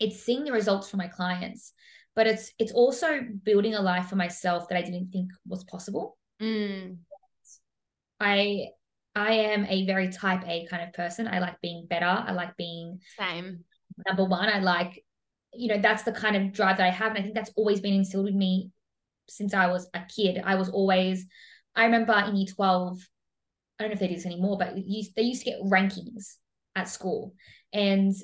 [0.00, 1.72] it's seeing the results for my clients
[2.16, 6.18] but it's it's also building a life for myself that i didn't think was possible
[6.42, 6.96] mm.
[8.20, 8.66] I
[9.14, 12.56] i am a very type a kind of person i like being better i like
[12.56, 13.64] being same
[14.06, 15.04] number one i like
[15.56, 17.10] you know, that's the kind of drive that I have.
[17.10, 18.70] And I think that's always been instilled in me
[19.28, 20.40] since I was a kid.
[20.44, 21.26] I was always,
[21.74, 22.98] I remember in year 12,
[23.78, 26.36] I don't know if they do this anymore, but used, they used to get rankings
[26.74, 27.34] at school.
[27.72, 28.14] And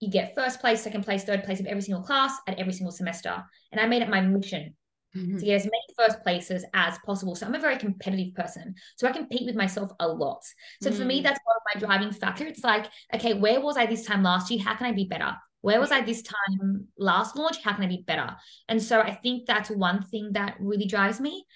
[0.00, 2.92] you get first place, second place, third place of every single class at every single
[2.92, 3.42] semester.
[3.72, 4.74] And I made it my mission
[5.16, 5.38] mm-hmm.
[5.38, 7.34] to get as many first places as possible.
[7.34, 8.74] So I'm a very competitive person.
[8.96, 10.42] So I compete with myself a lot.
[10.82, 10.98] So mm-hmm.
[10.98, 11.22] for me, mm.
[11.22, 12.46] that's one of my driving factor.
[12.46, 14.62] It's like, okay, where was I this time last year?
[14.62, 15.34] How can I be better?
[15.60, 17.62] Where was I this time last launch?
[17.62, 18.36] How can I be better?
[18.68, 21.46] And so I think that's one thing that really drives me.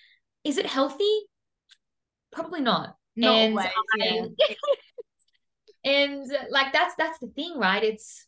[0.44, 1.12] Is it healthy?
[2.32, 2.96] Probably not.
[3.16, 4.24] Not and I, yeah.
[5.84, 7.82] and like that's that's the thing, right?
[7.82, 8.26] It's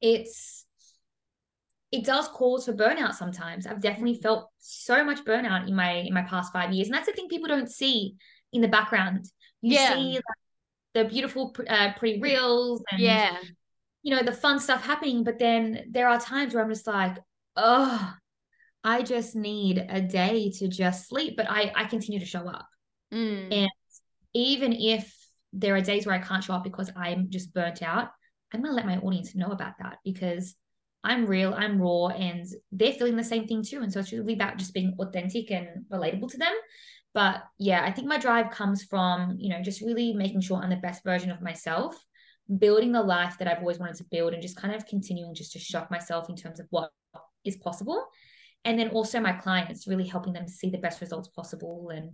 [0.00, 0.63] it's
[1.94, 3.66] it does cause for burnout sometimes.
[3.66, 7.06] I've definitely felt so much burnout in my in my past five years, and that's
[7.06, 8.16] the thing people don't see
[8.52, 9.26] in the background.
[9.62, 9.94] You yeah.
[9.94, 10.22] see like,
[10.94, 13.36] the beautiful uh, pre reels and yeah
[14.04, 15.24] you know, the fun stuff happening.
[15.24, 17.16] But then there are times where I'm just like,
[17.56, 18.14] oh,
[18.84, 21.36] I just need a day to just sleep.
[21.36, 22.68] But I, I continue to show up.
[23.12, 23.52] Mm.
[23.52, 23.70] And
[24.34, 25.12] even if
[25.54, 28.10] there are days where I can't show up because I'm just burnt out,
[28.52, 30.54] I'm going to let my audience know about that because
[31.04, 33.82] I'm real, I'm raw, and they're feeling the same thing too.
[33.82, 36.54] And so it's really about just being authentic and relatable to them.
[37.12, 40.70] But yeah, I think my drive comes from, you know, just really making sure I'm
[40.70, 41.96] the best version of myself
[42.58, 45.52] building the life that I've always wanted to build and just kind of continuing just
[45.52, 46.90] to shock myself in terms of what
[47.44, 48.04] is possible.
[48.64, 52.10] And then also my clients, really helping them see the best results possible and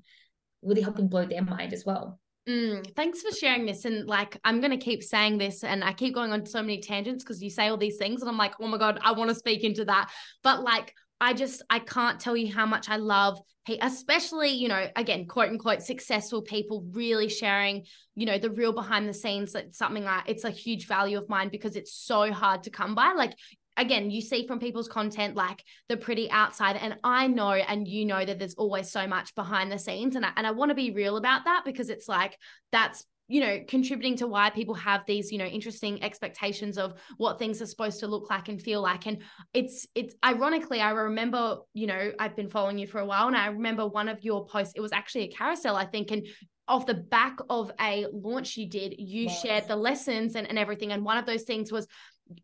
[0.62, 2.20] really helping blow their mind as well.
[2.48, 3.84] Mm, thanks for sharing this.
[3.84, 6.80] And like, I'm going to keep saying this, and I keep going on so many
[6.80, 9.28] tangents because you say all these things, and I'm like, oh my God, I want
[9.28, 10.10] to speak into that.
[10.42, 13.38] But like, I just I can't tell you how much I love
[13.82, 17.84] especially you know again quote unquote successful people really sharing
[18.16, 21.28] you know the real behind the scenes that's something like it's a huge value of
[21.28, 23.32] mine because it's so hard to come by like
[23.80, 28.04] again you see from people's content like the pretty outside and i know and you
[28.04, 30.74] know that there's always so much behind the scenes and I, and I want to
[30.74, 32.36] be real about that because it's like
[32.72, 37.38] that's you know contributing to why people have these you know interesting expectations of what
[37.38, 39.22] things are supposed to look like and feel like and
[39.54, 43.36] it's it's ironically i remember you know i've been following you for a while and
[43.36, 46.26] i remember one of your posts it was actually a carousel i think and
[46.70, 49.42] off the back of a launch you did you yes.
[49.42, 50.92] shared the lessons and, and everything.
[50.92, 51.86] And one of those things was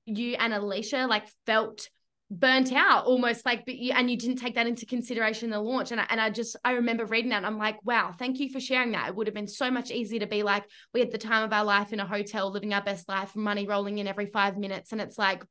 [0.04, 1.88] you and alicia like felt
[2.28, 5.60] burnt out almost like but you and you didn't take that into consideration in the
[5.60, 5.92] launch.
[5.92, 8.58] And I, and I just I remember reading that I'm like wow thank you for
[8.58, 9.08] sharing that.
[9.08, 11.52] It would have been so much easier to be like we had the time of
[11.52, 14.90] our life in a hotel living our best life money rolling in every 5 minutes.
[14.90, 15.44] And it's like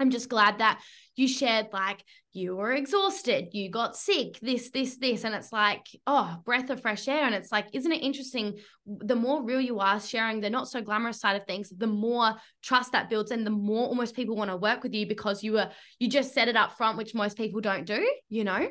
[0.00, 0.80] I'm just glad that
[1.14, 5.24] you shared like you were exhausted, you got sick, this, this, this.
[5.24, 7.24] And it's like, oh, breath of fresh air.
[7.24, 8.58] And it's like, isn't it interesting?
[8.86, 12.36] The more real you are sharing the not so glamorous side of things, the more
[12.62, 15.52] trust that builds and the more almost people want to work with you because you
[15.52, 18.68] were, you just set it up front, which most people don't do, you know?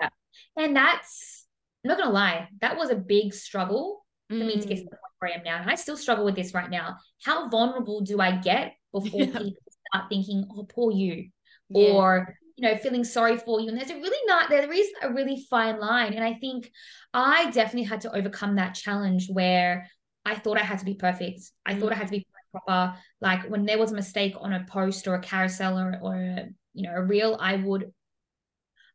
[0.00, 0.08] Yeah.
[0.56, 1.46] And that's,
[1.84, 4.46] I'm not going to lie, that was a big struggle for mm.
[4.46, 4.90] me to get to mm.
[4.90, 5.62] the point where I am now.
[5.62, 6.98] And I still struggle with this right now.
[7.24, 9.26] How vulnerable do I get before yeah.
[9.26, 11.30] people start thinking, oh, poor you?
[11.70, 11.92] Yeah.
[11.92, 15.12] Or you know feeling sorry for you and there's a really not there is a
[15.12, 16.70] really fine line and i think
[17.14, 19.88] i definitely had to overcome that challenge where
[20.24, 21.80] i thought i had to be perfect i mm.
[21.80, 25.06] thought i had to be proper like when there was a mistake on a post
[25.06, 27.92] or a carousel or, or a, you know a reel i would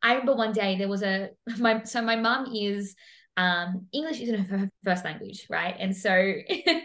[0.02, 2.94] i remember one day there was a my so my mum is
[3.38, 6.34] um english isn't her first language right and so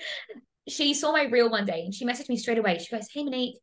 [0.70, 3.24] she saw my reel one day and she messaged me straight away she goes hey
[3.24, 3.58] monique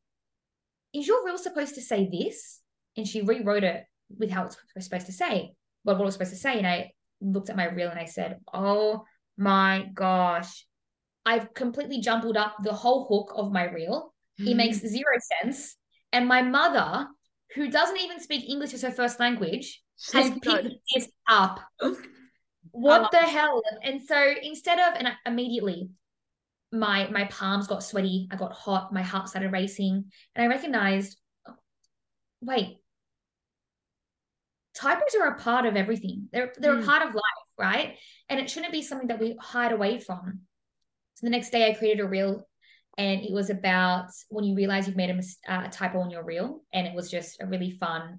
[0.94, 2.60] is your reel supposed to say this
[2.96, 3.84] and she rewrote it
[4.18, 6.58] with how it's supposed to say, what, what it was supposed to say.
[6.58, 9.04] And I looked at my reel and I said, Oh
[9.36, 10.66] my gosh,
[11.24, 14.14] I've completely jumbled up the whole hook of my reel.
[14.40, 14.48] Mm.
[14.48, 15.76] It makes zero sense.
[16.12, 17.06] And my mother,
[17.54, 21.60] who doesn't even speak English as her first language, has picked this up.
[22.70, 23.62] what the hell?
[23.82, 25.90] And so instead of, and I, immediately
[26.72, 31.16] my my palms got sweaty, I got hot, my heart started racing, and I recognized,
[32.40, 32.78] wait,
[34.74, 36.28] typos are a part of everything.
[36.32, 36.82] They're they're mm.
[36.82, 37.22] a part of life,
[37.58, 37.96] right?
[38.28, 40.40] And it shouldn't be something that we hide away from.
[41.14, 42.46] So the next day, I created a reel,
[42.98, 46.10] and it was about when you realize you've made a, mis- uh, a typo on
[46.10, 48.18] your reel, and it was just a really fun.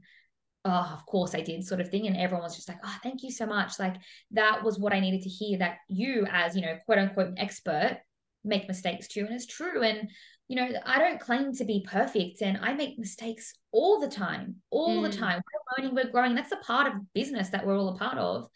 [0.65, 3.23] Oh, of course I did, sort of thing, and everyone was just like, "Oh, thank
[3.23, 3.95] you so much!" Like
[4.31, 5.59] that was what I needed to hear.
[5.59, 7.99] That you, as you know, quote unquote, expert,
[8.47, 9.83] make mistakes too, and it's true.
[9.83, 10.09] And
[10.47, 14.55] you know, I don't claim to be perfect and I make mistakes all the time,
[14.69, 15.11] all mm.
[15.11, 15.41] the time.
[15.41, 16.35] We're learning, we're growing.
[16.35, 18.47] That's a part of business that we're all a part of.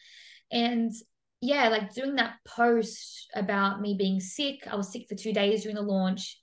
[0.52, 0.94] And
[1.42, 4.68] yeah, like doing that post about me being sick.
[4.70, 6.38] I was sick for two days during the launch.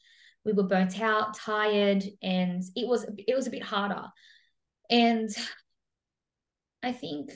[0.45, 4.05] We were burnt out, tired, and it was it was a bit harder.
[4.91, 5.31] And
[6.83, 7.33] I think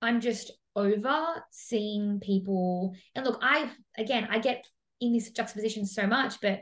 [0.00, 4.64] I'm just over seeing people and look, I again I get
[5.00, 6.60] in this juxtaposition so much, but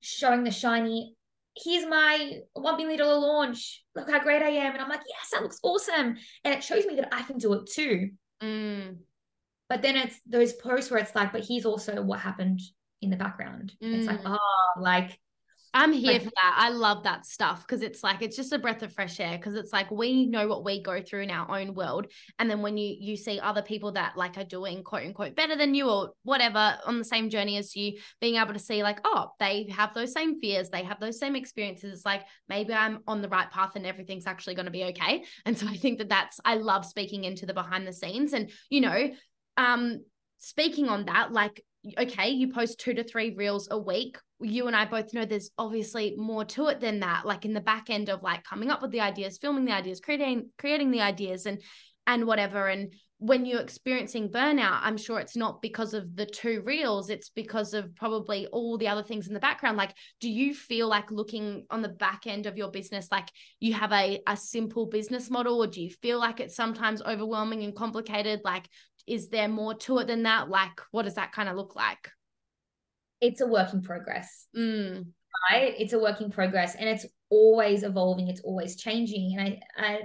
[0.00, 1.16] showing the shiny,
[1.56, 3.82] here's my one billion dollar launch.
[3.94, 4.72] Look how great I am.
[4.72, 6.16] And I'm like, yes, that looks awesome.
[6.44, 8.10] And it shows me that I can do it too.
[8.42, 8.98] Mm.
[9.68, 12.60] But then it's those posts where it's like, but here's also what happened
[13.00, 13.72] in the background.
[13.82, 13.94] Mm.
[13.94, 14.38] It's like, oh,
[14.78, 15.18] like
[15.74, 16.54] I'm here for that.
[16.56, 19.56] I love that stuff because it's like it's just a breath of fresh air because
[19.56, 22.06] it's like we know what we go through in our own world
[22.38, 25.56] and then when you you see other people that like are doing quote unquote better
[25.56, 29.00] than you or whatever on the same journey as you being able to see like
[29.04, 31.92] oh they have those same fears, they have those same experiences.
[31.92, 35.24] It's like maybe I'm on the right path and everything's actually going to be okay.
[35.44, 38.50] And so I think that that's I love speaking into the behind the scenes and
[38.70, 39.10] you know
[39.56, 40.04] um
[40.38, 41.62] speaking on that like
[41.98, 44.18] okay, you post two to three reels a week.
[44.44, 47.24] You and I both know there's obviously more to it than that.
[47.24, 50.00] Like in the back end of like coming up with the ideas, filming the ideas,
[50.00, 51.60] creating creating the ideas and
[52.06, 52.68] and whatever.
[52.68, 57.30] And when you're experiencing burnout, I'm sure it's not because of the two reels, it's
[57.30, 59.78] because of probably all the other things in the background.
[59.78, 63.28] Like, do you feel like looking on the back end of your business, like
[63.60, 67.62] you have a, a simple business model, or do you feel like it's sometimes overwhelming
[67.62, 68.40] and complicated?
[68.44, 68.68] Like,
[69.06, 70.50] is there more to it than that?
[70.50, 72.10] Like, what does that kind of look like?
[73.24, 74.46] It's a work in progress.
[74.56, 75.06] Mm.
[75.50, 75.74] Right?
[75.78, 79.36] It's a work in progress and it's always evolving, it's always changing.
[79.36, 80.00] And I, I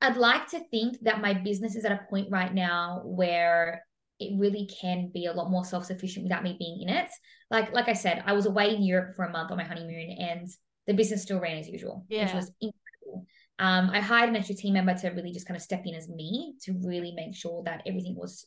[0.00, 3.84] I'd like to think that my business is at a point right now where
[4.20, 7.10] it really can be a lot more self-sufficient without me being in it.
[7.50, 10.16] Like like I said, I was away in Europe for a month on my honeymoon
[10.18, 10.48] and
[10.86, 12.24] the business still ran as usual, yeah.
[12.24, 13.26] which was incredible.
[13.58, 16.08] Um, I hired an extra team member to really just kind of step in as
[16.08, 18.46] me to really make sure that everything was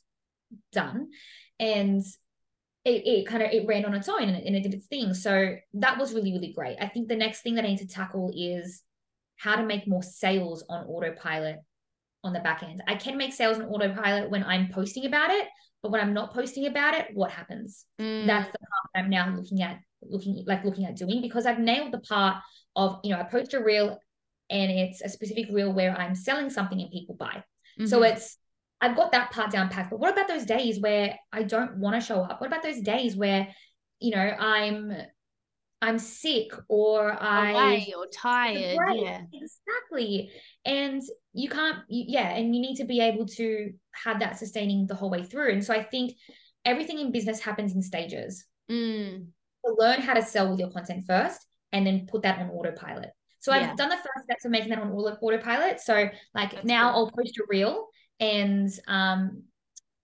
[0.71, 1.09] done.
[1.59, 2.03] And
[2.87, 4.87] it, it kind of it ran on its own and it, and it did its
[4.87, 5.13] thing.
[5.13, 6.77] So that was really, really great.
[6.79, 8.83] I think the next thing that I need to tackle is
[9.35, 11.57] how to make more sales on autopilot
[12.23, 12.81] on the back end.
[12.87, 15.47] I can make sales on autopilot when I'm posting about it,
[15.83, 17.85] but when I'm not posting about it, what happens?
[17.99, 18.25] Mm.
[18.25, 21.91] That's the part I'm now looking at, looking like looking at doing because I've nailed
[21.91, 22.37] the part
[22.75, 23.99] of, you know, I post a reel
[24.49, 27.43] and it's a specific reel where I'm selling something and people buy.
[27.79, 27.85] Mm-hmm.
[27.85, 28.37] So it's
[28.79, 29.89] I've got that part down packed.
[29.89, 32.39] But what about those days where I don't want to show up?
[32.39, 33.47] What about those days where,
[33.99, 34.93] you know, I'm
[35.81, 38.77] I'm sick or I or tired.
[38.95, 39.21] Yeah.
[39.31, 40.31] Exactly.
[40.65, 41.01] And
[41.33, 44.95] you can't you, yeah, and you need to be able to have that sustaining the
[44.95, 45.51] whole way through.
[45.51, 46.13] And so I think
[46.65, 48.45] everything in business happens in stages.
[48.71, 49.27] Mm.
[49.65, 53.09] To learn how to sell with your content first and then put that on autopilot.
[53.39, 53.69] So Yeah.
[53.71, 55.79] I've done the first steps of making that on auto- autopilot.
[55.79, 56.97] So like That's now good.
[56.97, 57.87] I'll post a reel
[58.19, 59.43] and um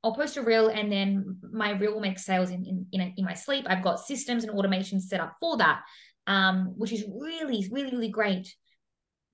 [0.04, 3.14] I'll post a reel and then my reel will make sales in in in, a-
[3.18, 3.66] in my sleep.
[3.70, 5.82] I've got systems and automation set up for that,
[6.28, 8.54] um, which is really really really great.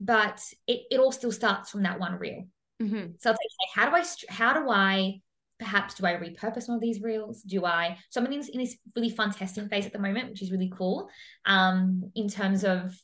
[0.00, 2.44] But it it all still starts from that one reel.
[2.80, 3.14] Mhm.
[3.20, 5.20] So I'll say, okay, how do I how do I
[5.58, 7.42] perhaps do I repurpose one of these reels?
[7.42, 10.30] Do I so I'm in this, in this really fun testing phase at the moment,
[10.30, 11.10] which is really cool.
[11.44, 12.94] Um, in terms of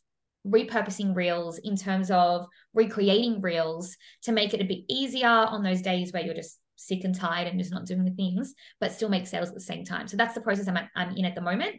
[0.46, 5.82] repurposing reels, in terms of recreating reels to make it a bit easier on those
[5.82, 9.08] days where you're just sick and tired and just not doing the things, but still
[9.08, 10.06] make sales at the same time.
[10.06, 11.76] So that's the process I'm, at, I'm in at the moment.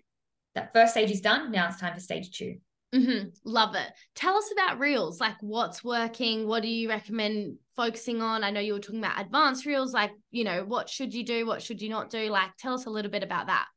[0.55, 1.51] That first stage is done.
[1.51, 2.55] Now it's time for stage two.
[2.93, 3.28] mm-hmm.
[3.45, 3.88] Love it.
[4.15, 5.20] Tell us about reels.
[5.20, 6.47] Like, what's working?
[6.47, 8.43] What do you recommend focusing on?
[8.43, 9.93] I know you were talking about advanced reels.
[9.93, 11.45] Like, you know, what should you do?
[11.45, 12.30] What should you not do?
[12.30, 13.68] Like, tell us a little bit about that.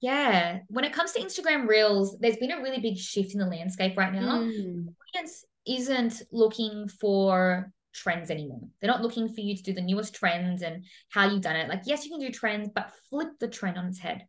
[0.00, 0.60] Yeah.
[0.68, 3.96] When it comes to Instagram reels, there's been a really big shift in the landscape
[3.96, 4.38] right now.
[4.40, 4.94] Mm.
[5.14, 8.62] audience isn't looking for trends anymore.
[8.80, 11.68] They're not looking for you to do the newest trends and how you've done it.
[11.68, 14.24] Like, yes, you can do trends, but flip the trend on its head.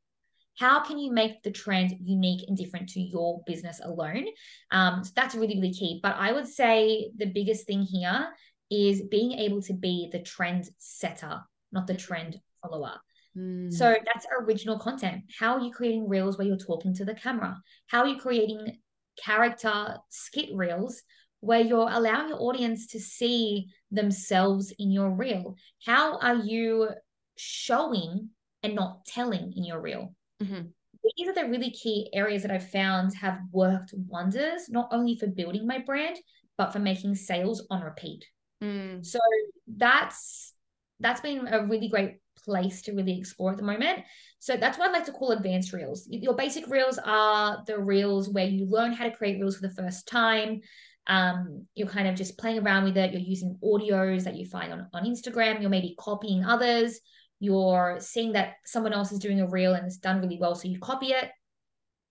[0.58, 4.26] How can you make the trend unique and different to your business alone?
[4.72, 6.00] Um, so that's really, really key.
[6.04, 8.28] But I would say the biggest thing here
[8.70, 11.40] is being able to be the trend setter,
[11.72, 13.00] not the trend follower.
[13.38, 13.72] Mm.
[13.72, 15.24] So that's original content.
[15.38, 17.58] How are you creating reels where you're talking to the camera?
[17.88, 18.80] How are you creating
[19.24, 21.02] character skit reels
[21.42, 25.56] where you're allowing your audience to see themselves in your reel?
[25.86, 26.90] How are you
[27.38, 28.30] showing
[28.64, 30.14] and not telling in your reel?
[30.42, 30.74] Mhm.
[31.16, 35.28] These are the really key areas that I've found have worked wonders, not only for
[35.28, 36.18] building my brand,
[36.58, 38.26] but for making sales on repeat.
[38.62, 39.06] Mm.
[39.06, 39.20] So
[39.68, 40.54] that's
[41.00, 44.00] that's been a really great place to really explore at the moment.
[44.40, 46.08] So that's what I like to call advanced reels.
[46.10, 49.74] Your basic reels are the reels where you learn how to create reels for the
[49.74, 50.62] first time.
[51.08, 53.12] Um, you're kind of just playing around with it.
[53.12, 55.60] You're using audios that you find on, on Instagram.
[55.60, 57.00] You're maybe copying others.
[57.40, 60.56] You're seeing that someone else is doing a reel and it's done really well.
[60.56, 61.32] So you copy it.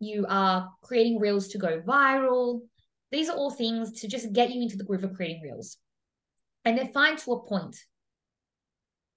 [0.01, 2.61] You are creating reels to go viral.
[3.11, 5.77] These are all things to just get you into the groove of creating reels.
[6.65, 7.77] And they're fine to a point.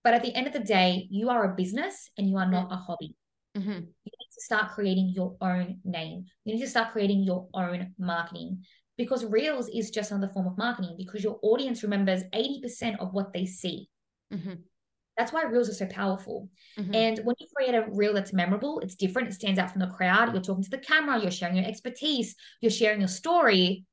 [0.04, 2.72] But at the end of the day, you are a business and you are not
[2.72, 3.16] a hobby.
[3.56, 3.88] Mhm.
[4.04, 6.26] You need to start creating your own name.
[6.46, 8.66] You need to start creating your own marketing
[8.98, 13.34] because Reels is just another form of marketing because your audience remembers 80% of what
[13.34, 13.90] they see.
[14.34, 14.64] Mhm.
[15.18, 16.50] That's why Reels are so powerful.
[16.78, 16.96] Mhm.
[16.96, 19.88] And when you create a reel that's memorable, it's different, it stands out from the
[19.88, 20.34] crowd.
[20.34, 23.86] You're talking to the camera, you're sharing your expertise, you're sharing your story.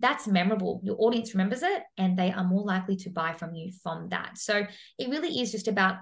[0.00, 0.80] That's memorable.
[0.82, 4.38] Your audience remembers it and they are more likely to buy from you from that.
[4.38, 4.66] So
[4.98, 5.96] it really is just about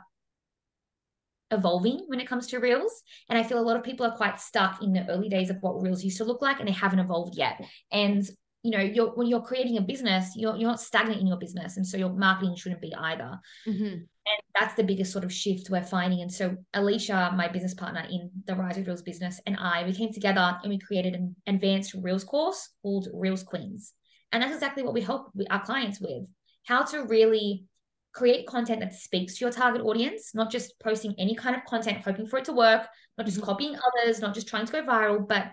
[1.51, 3.03] evolving when it comes to reels.
[3.29, 5.57] And I feel a lot of people are quite stuck in the early days of
[5.61, 7.61] what reels used to look like and they haven't evolved yet.
[7.91, 8.29] And
[8.69, 11.79] you know, you're when you're creating a business, you're you're not stagnant in your business.
[11.79, 13.41] And so your marketing shouldn't be either.
[13.67, 13.93] Mhm.
[13.93, 16.21] And that's the biggest sort of shift we're finding.
[16.21, 19.95] And so Alicia, my business partner in the Rise of Reels business, and I, we
[19.95, 23.95] came together and we created an advanced Reels course called Reels Queens.
[24.33, 26.25] And that's exactly what we help our clients with.
[26.67, 27.65] How to really
[28.13, 32.05] create content that speaks to your target audience, not just posting any kind of content,
[32.05, 33.45] hoping for it to work, not just Mhm.
[33.45, 35.53] copying others, not just trying to go viral, but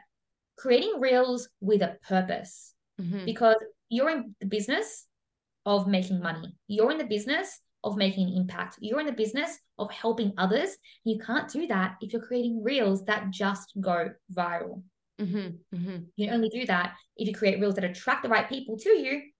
[0.57, 3.25] creating reels with a purpose Mhm.
[3.25, 3.57] because
[3.89, 5.07] you're in the business
[5.65, 6.55] of making money.
[6.67, 8.77] You're in the business of making an impact.
[8.81, 10.77] You're in the business of helping others.
[11.03, 14.83] You can't do that if you're creating reels that just go viral.
[15.19, 15.59] Mhm.
[15.73, 16.07] Mhm.
[16.15, 19.31] You only do that if you create reels that attract the right people to you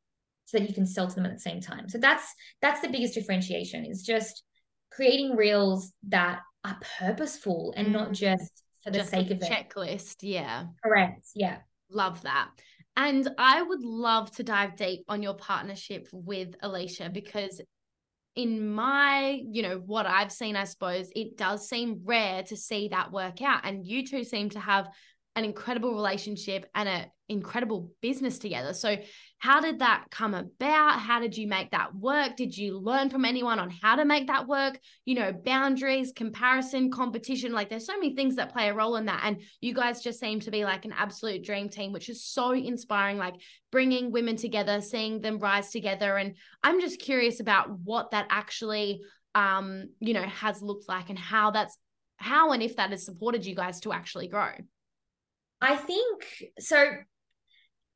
[0.45, 1.89] so that you can sell to them at the same time.
[1.89, 4.43] So that's that's the biggest differentiation is just
[4.91, 8.15] creating reels that are purposeful and not Mm.
[8.15, 9.49] just for the Just sake of it.
[9.51, 10.17] checklist.
[10.21, 10.67] Yeah.
[10.83, 11.27] Correct.
[11.35, 11.61] Yeah.
[11.89, 12.51] Love that.
[12.97, 17.61] And I would love to dive deep on your partnership with Alicia because
[18.35, 22.89] in my, you know, what I've seen, I suppose it does seem rare to see
[22.89, 23.61] that work out.
[23.63, 24.89] And you two seem to have
[25.35, 28.73] an incredible relationship and an incredible business together.
[28.73, 28.97] So,
[29.39, 30.99] how did that come about?
[30.99, 32.35] How did you make that work?
[32.35, 34.79] Did you learn from anyone on how to make that work?
[35.03, 39.05] You know, boundaries, comparison, competition like there's so many things that play a role in
[39.05, 39.21] that.
[39.23, 42.51] And you guys just seem to be like an absolute dream team, which is so
[42.51, 43.17] inspiring.
[43.17, 43.35] Like,
[43.75, 46.15] bringing women together, seeing them rise together.
[46.15, 49.01] And I'm just curious about what that actually,
[49.35, 51.77] um, you know, has looked like and how that's
[52.15, 54.51] how and if that has supported you guys to actually grow.
[55.61, 56.25] I think
[56.59, 56.85] so.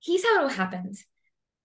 [0.01, 0.95] Here's how it all happened.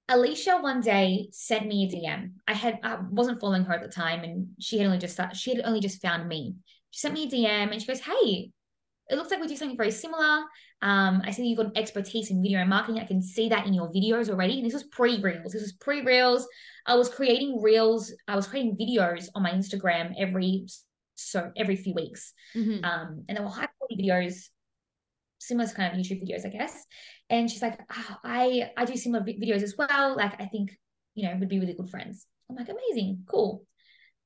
[0.08, 2.32] Alicia one day sent me a DM.
[2.46, 5.36] I had I wasn't following her at the time, and she had only just started,
[5.36, 6.56] she had only just found me.
[6.90, 8.50] She sent me a DM and she goes, "Hey,
[9.10, 10.44] it looks like we do something very similar.
[10.82, 13.00] Um, I see you've got an expertise in video and marketing.
[13.00, 14.56] I can see that in your videos already.
[14.58, 15.52] And this was pre-reels.
[15.52, 16.46] This was pre-reels.
[16.86, 18.12] I was creating reels.
[18.28, 20.66] I was creating videos on my Instagram every
[21.16, 22.32] so every few weeks.
[22.56, 22.84] Mm-hmm.
[22.84, 24.48] Um, and they were high quality videos,
[25.46, 26.84] similar to kind of YouTube videos, I guess.
[27.30, 30.16] And she's like, oh, I I do similar videos as well.
[30.16, 30.76] Like I think
[31.14, 32.26] you know would be really good friends.
[32.50, 33.64] I'm like, amazing, cool.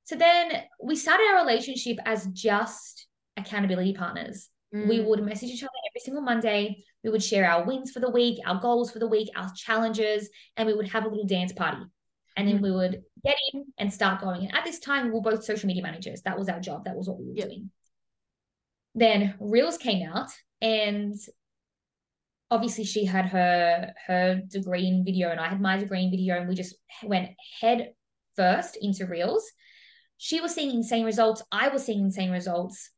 [0.05, 3.07] So then we started our relationship as just
[3.37, 4.49] accountability partners.
[4.75, 4.89] Mm.
[4.89, 6.83] We would message each other every single Monday.
[7.05, 10.29] We would share our wins for the week, our goals for the week, our challenges,
[10.57, 11.83] and we would have a little dance party.
[12.37, 12.63] And then mm.
[12.63, 14.47] we would get in and start going.
[14.47, 16.23] And at this time, we were both social media managers.
[16.23, 16.85] That was our job.
[16.85, 17.49] That was what we were yep.
[17.49, 17.71] doing.
[18.95, 20.31] Then Reels came out,
[20.61, 21.15] and
[22.51, 26.37] obviously she had her her degree in video, and I had my degree in video,
[26.39, 27.31] and we just went
[27.61, 27.93] head
[28.37, 29.51] first into Reels.
[30.17, 31.43] She was seeing insane results.
[31.53, 32.91] I was seeing insane results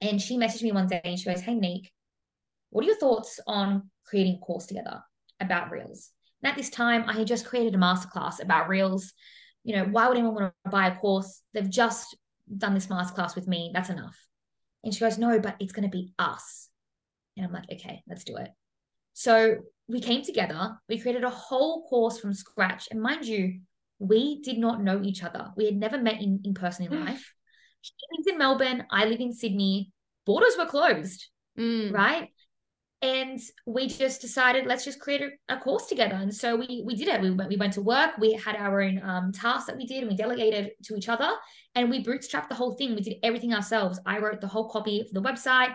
[0.00, 1.90] and she messaged me one day and she goes, Hey, Nick,
[2.70, 5.00] what are your thoughts on creating a course together
[5.40, 6.10] about Reels?
[6.42, 9.12] And at this time, I had just created a masterclass about Reels.
[9.62, 11.42] You know, why would anyone want to buy a course?
[11.52, 12.16] They've just
[12.56, 13.70] done this masterclass with me.
[13.74, 14.16] That's enough.
[14.82, 16.68] And she goes, No, but it's going to be us.
[17.36, 18.50] And I'm like, Okay, let's do it.
[19.12, 19.56] So
[19.88, 22.88] we came together, we created a whole course from scratch.
[22.90, 23.60] And mind you,
[23.98, 25.50] we did not know each other.
[25.56, 27.32] We had never met in, in person in life.
[27.82, 28.86] She lives in Melbourne.
[28.90, 29.92] I live in Sydney.
[30.26, 31.26] Borders were closed,
[31.58, 31.92] mm.
[31.92, 32.28] right?
[33.02, 36.16] And we just decided let's just create a, a, course together.
[36.16, 37.22] And so we we did it.
[37.22, 38.18] We went we went to work.
[38.18, 41.30] We had our own um, tasks that we did, and we delegated to each other.
[41.74, 42.94] And we bootstrapped the whole thing.
[42.94, 43.98] We did everything ourselves.
[44.04, 45.74] I wrote the whole copy for the website,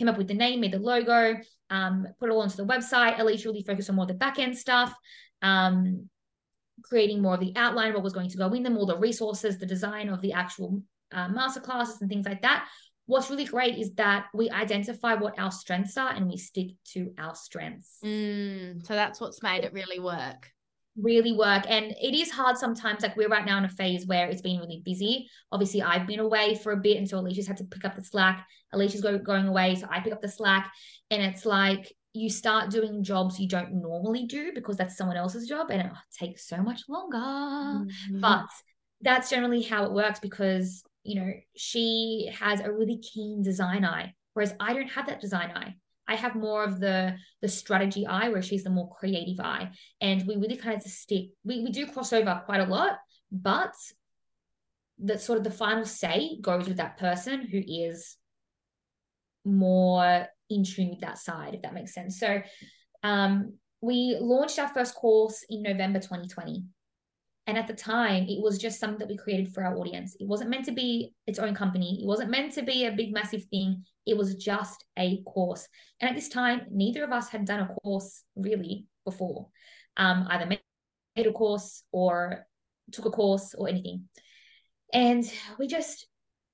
[0.00, 1.36] came up with the name, made the logo,
[1.70, 3.20] um, put it all onto the website.
[3.20, 4.92] Alicia really focused on more the back end stuff.
[5.42, 6.08] Um,
[6.82, 9.58] creating more of the outline, what was going to go in them, all the resources,
[9.58, 12.66] the design of the actual uh, master classes and things like that
[13.06, 17.12] what's really great is that we identify what our strengths are and we stick to
[17.18, 17.98] our strengths.
[18.04, 20.50] Mm, so that's what's made it really work.
[20.96, 21.64] Really work.
[21.68, 24.60] And it is hard sometimes like we're right now in a phase where it's been
[24.60, 25.28] really busy.
[25.52, 28.04] Obviously i've been away for a bit and so alicia's had to pick up the
[28.04, 28.46] slack.
[28.72, 30.72] Alicia's go, going away so i pick up the slack.
[31.10, 35.48] And it's like you start doing jobs you don't normally do because that's someone else's
[35.48, 37.18] job and it takes so much longer.
[37.18, 38.20] Mm-hmm.
[38.20, 38.46] but
[39.00, 44.14] that's generally how it works because you know, she has a really keen design eye,
[44.32, 45.74] whereas I don't have that design eye.
[46.06, 50.26] I have more of the the strategy eye, where she's the more creative eye, and
[50.26, 51.28] we really kind of stick.
[51.44, 52.98] We we do cross over quite a lot,
[53.30, 53.74] but
[54.98, 58.16] that sort of the final say goes with that person who is
[59.44, 62.18] more in tune with that side, if that makes sense.
[62.18, 62.42] So,
[63.02, 66.64] um, we launched our first course in November 2020.
[67.46, 70.16] And at the time, it was just something that we created for our audience.
[70.18, 72.00] It wasn't meant to be its own company.
[72.02, 73.84] It wasn't meant to be a big, massive thing.
[74.06, 75.68] It was just a course.
[76.00, 79.48] And at this time, neither of us had done a course really before,
[79.98, 80.60] um, either made
[81.26, 82.46] a course or
[82.92, 84.08] took a course or anything.
[84.92, 86.06] And we just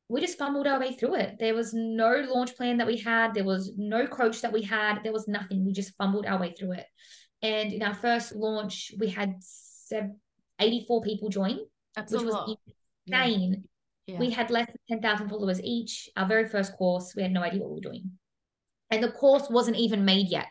[0.09, 1.37] we just fumbled our way through it.
[1.39, 3.33] There was no launch plan that we had.
[3.33, 5.05] There was no coach that we had.
[5.05, 5.65] There was nothing.
[5.65, 6.87] We just fumbled our way through it.
[7.43, 10.19] And in our first launch, we had seven
[10.61, 11.59] 84 people join,
[11.97, 12.57] That's which was
[13.07, 13.65] insane.
[14.07, 14.19] Yeah.
[14.19, 16.09] We had less than 10,000 followers each.
[16.17, 18.11] Our very first course, we had no idea what we were doing.
[18.91, 20.47] And the course wasn't even made yet.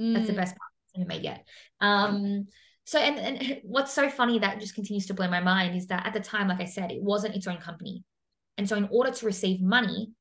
[0.00, 0.14] Mm.
[0.14, 0.36] That's the mm.
[0.36, 0.70] best part.
[0.86, 1.46] It's even made yet.
[1.80, 2.46] Um,
[2.84, 6.06] so and, and what's so funny that just continues to blow my mind is that
[6.06, 8.04] at the time, like I said, it wasn't its own company.
[8.56, 10.12] And so in order to receive money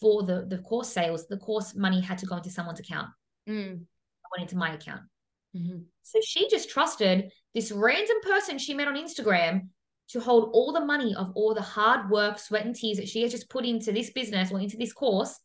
[0.00, 3.08] for the, the course sales, the course money had to go into someone's account.
[3.48, 3.84] Mm.
[4.32, 5.02] went into my account.
[5.56, 5.78] Mm-hmm.
[6.02, 9.68] So she just trusted this random person she met on Instagram
[10.10, 13.22] to hold all the money of all the hard work, sweat, and tears that she
[13.22, 15.38] has just put into this business or into this course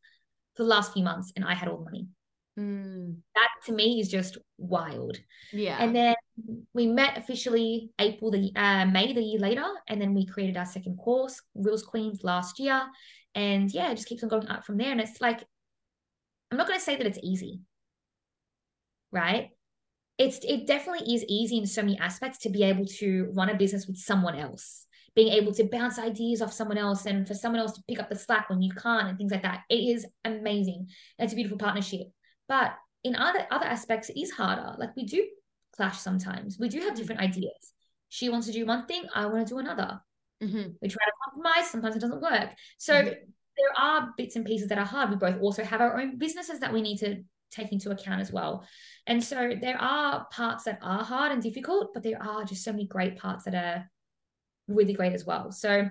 [0.56, 1.32] for the last few months.
[1.36, 2.08] And I had all the money.
[2.60, 3.18] Mm.
[3.36, 5.18] That to me is just wild.
[5.54, 5.78] Yeah.
[5.80, 6.16] And then
[6.74, 10.66] we met officially April the uh, May the year later, and then we created our
[10.66, 12.82] second course, Reels Queens, last year.
[13.36, 14.92] And yeah, it just keeps on going up from there.
[14.92, 15.44] And it's like,
[16.52, 17.62] I'm not going to say that it's easy,
[19.12, 19.52] right?
[20.20, 23.56] It's it definitely is easy in so many aspects to be able to run a
[23.56, 24.86] business with someone else.
[25.16, 28.10] Being able to bounce ideas off someone else and for someone else to pick up
[28.10, 29.62] the slack when you can't and things like that.
[29.70, 30.90] It is amazing.
[31.18, 32.08] It's a beautiful partnership.
[32.48, 34.76] But in other other aspects it is harder.
[34.78, 35.26] Like we do
[35.76, 36.60] clash sometimes.
[36.60, 37.74] We do have different ideas.
[38.10, 40.02] She wants to do one thing i want to do another.
[40.44, 40.72] Mm-hmm.
[40.82, 42.50] we try to compromise sometimes it doesn't work.
[42.78, 43.10] So mm-hmm.
[43.10, 45.10] there are bits and pieces that are hard.
[45.10, 48.32] We both also have our own businesses that we need to take into account as
[48.32, 48.66] well.
[49.08, 52.72] And so there are parts that are hard and difficult, but there are just so
[52.72, 53.90] many great parts that are
[54.68, 55.52] really great as well.
[55.52, 55.90] So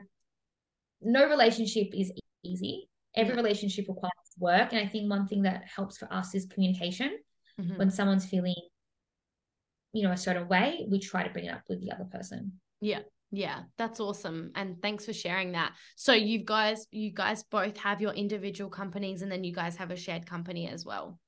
[1.01, 2.89] no relationship is easy.
[3.15, 4.73] Every relationship requires work.
[4.73, 7.19] And I think one thing that helps for us is communication.
[7.61, 7.77] Mhm.
[7.77, 8.55] When someone's feeling,
[9.93, 12.61] you know, a certain way, we try to bring it up with the other person.
[12.81, 13.01] Yeah.
[13.31, 14.53] Yeah, that's awesome.
[14.55, 15.75] And thanks for sharing that.
[15.97, 19.91] So you guys, you guys both have your individual companies and then you guys have
[19.91, 21.21] a shared company as well.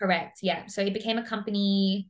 [0.00, 0.38] Correct.
[0.42, 0.66] Yeah.
[0.66, 2.08] So it became a company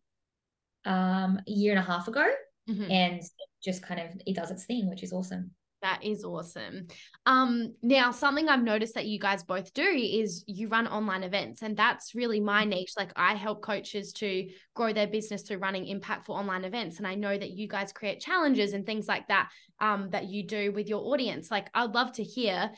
[0.87, 2.27] um a year and a half ago
[2.69, 2.91] Mhm.
[2.91, 3.23] and
[3.63, 5.51] just kind of it does its thing, which is awesome.
[5.83, 6.87] That is awesome.
[7.27, 11.61] Um, now something I've noticed that you guys both do is you run online events,
[11.61, 12.95] and that's really my niche.
[12.97, 17.17] Like I help coaches to grow their business through running impactful online events, and I
[17.17, 20.89] know that you guys create challenges and things like that um, that you do with
[20.89, 21.51] your audience.
[21.51, 22.71] Like I'd love to hear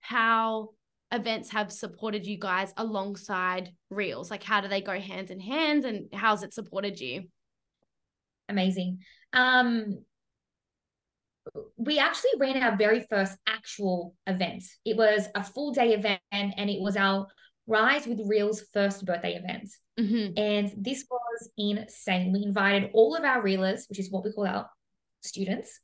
[0.00, 0.70] how
[1.12, 4.30] events have supported you guys alongside reels.
[4.30, 7.24] Like how do they go hand in hand, and how's it supported you?
[8.48, 9.00] Amazing.
[9.32, 10.04] Um
[11.76, 14.62] we actually ran our very first actual event.
[14.84, 17.26] It was a full day event and it was our
[17.66, 19.70] Rise with Reels first birthday event.
[19.98, 20.38] Mhm.
[20.38, 22.32] And this was insane.
[22.32, 24.68] We invited all of our reelers, which is what we call our
[25.22, 25.78] students,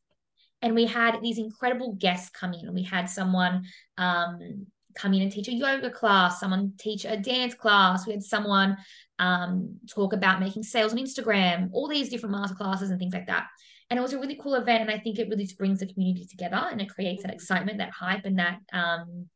[0.62, 2.74] and we had these incredible guests come in.
[2.74, 3.64] We had someone
[3.98, 4.66] um,
[4.96, 8.06] come in and teach a yoga class, someone teach a dance class.
[8.06, 8.76] We had someone
[9.18, 13.26] um, talk about making sales on Instagram, all these different master classes and things like
[13.26, 13.46] that.
[13.88, 15.86] And it was a really cool event, and I think it really just brings the
[15.86, 19.28] community together, and it creates that excitement, that hype, and that um,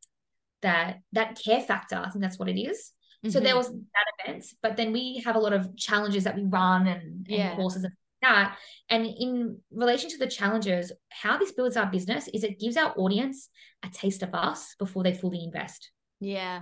[0.61, 1.95] that that care factor.
[1.95, 2.91] I think that's what it is.
[3.29, 3.43] So Mhm.
[3.43, 6.87] there was that event, but then we have a lot of challenges that we run
[6.87, 7.55] and, and Yeah.
[7.55, 8.57] courses and that.
[8.89, 12.93] And in relation to the challenges, how this builds our business is it gives our
[12.97, 13.49] audience
[13.83, 16.61] a taste of us before they fully invest, yeah,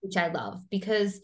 [0.00, 1.20] which I love because,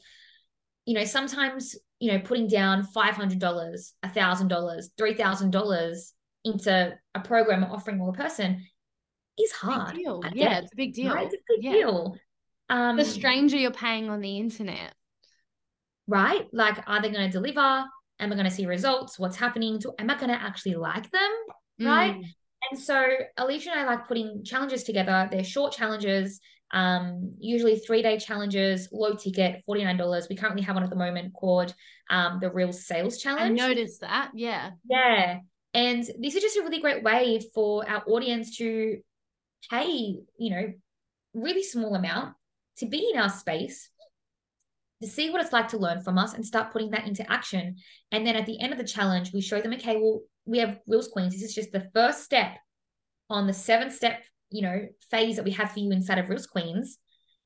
[0.87, 6.13] you know, sometimes, you know, putting down $500, $1,000, $3,000
[6.45, 8.65] into a program or offering or a person
[9.39, 9.95] is hard.
[9.95, 10.21] big deal.
[10.25, 11.15] I get Yeah, it, it's a big deal.
[11.15, 11.27] right?
[11.27, 11.73] It's a big Yeah.
[11.73, 12.17] deal.
[12.69, 14.95] Um, The stranger you're paying on the internet.
[16.07, 16.47] right?
[16.53, 17.85] Like, are they going to deliver?
[18.23, 19.19] Am I going to see results?
[19.19, 19.81] What's happening?
[19.81, 21.31] To, am I going to actually like them?
[21.81, 22.15] Right.
[22.15, 22.25] Mm.
[22.71, 23.05] And so
[23.37, 25.29] Alicia and I like putting challenges together.
[25.31, 26.41] They're short challenges,
[26.73, 30.29] um, usually three day challenges, low ticket, $49.
[30.31, 31.75] We currently have one at the moment called
[32.09, 33.61] um, the Reel Sales Challenge.
[33.61, 34.31] I noticed that.
[34.35, 34.71] Yeah.
[34.89, 35.41] Yeah.
[35.75, 38.99] And this is just a really great way for our audience to
[39.69, 40.73] pay, you know,
[41.35, 42.35] really small amount
[42.79, 43.91] to be in our space,
[45.03, 47.77] to see what it's like to learn from us and start putting that into action.
[48.11, 50.79] And then at the end of the challenge, we show them, okay, well, we have
[50.87, 51.33] Reels Queens.
[51.35, 52.57] This is just the first step
[53.31, 56.47] on the seven step, you know, phase that we have for you inside of Reels
[56.47, 56.99] Queens.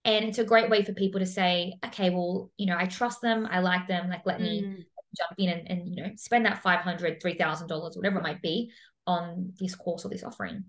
[0.04, 3.20] And it's a great way for people to say, okay, well, you know, I trust
[3.20, 4.84] them, I like them, like let me Mm.
[5.16, 8.70] jump in and, and you know spend that $500 $3000 whatever it might be
[9.06, 10.64] on this course or this offering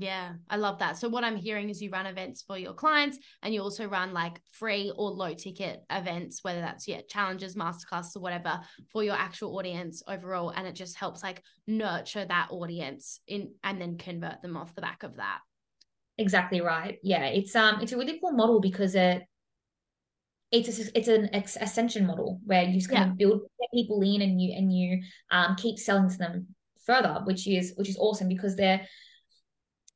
[0.00, 0.96] Yeah, I love that.
[0.96, 4.12] So what I'm hearing is you run events for your clients and you also run
[4.12, 8.60] like free or low ticket events, whether that's yeah, challenges, masterclasses, or whatever
[8.92, 10.50] for your actual audience overall.
[10.50, 14.82] And it just helps like nurture that audience in and then convert them off the
[14.82, 15.40] back of that.
[16.16, 19.22] exactly right yeah it's um it's a really cool model because it
[20.50, 23.10] it's a, it's an ascension model where you just kind Yeah.
[23.10, 26.46] of build get people in and you and you um keep selling to them
[26.84, 28.80] further which is which is awesome because they're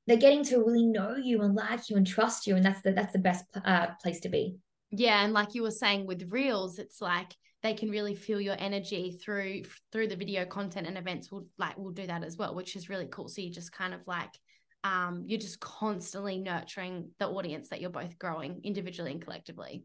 [0.06, 2.92] they're getting to really know you and like you and trust you and that's the
[2.92, 4.56] that's the best uh, place to be
[4.90, 8.56] Yeah, and like you were saying with reels, it's like they can really feel your
[8.58, 12.54] energy through through the video content and events will like will do that as well,
[12.54, 13.28] which is really cool.
[13.28, 14.32] So you just kind of like
[14.84, 19.84] um you're just constantly nurturing the audience that you're both growing individually and collectively.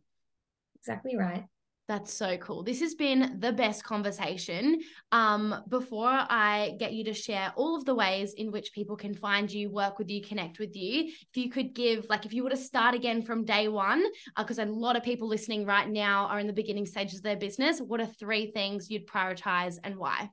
[0.75, 1.45] exactly right
[1.87, 2.63] That's so cool.
[2.63, 4.81] This has been the best conversation.
[5.13, 9.13] Um, before I get you to share all of the ways in which people can
[9.13, 12.43] find you, work with you, connect with you, if you could give, like, if you
[12.43, 14.03] were to start again from day one,
[14.35, 17.37] because a lot of people listening right now are in the beginning stages of their
[17.37, 20.29] business, what are three things you'd prioritize and why?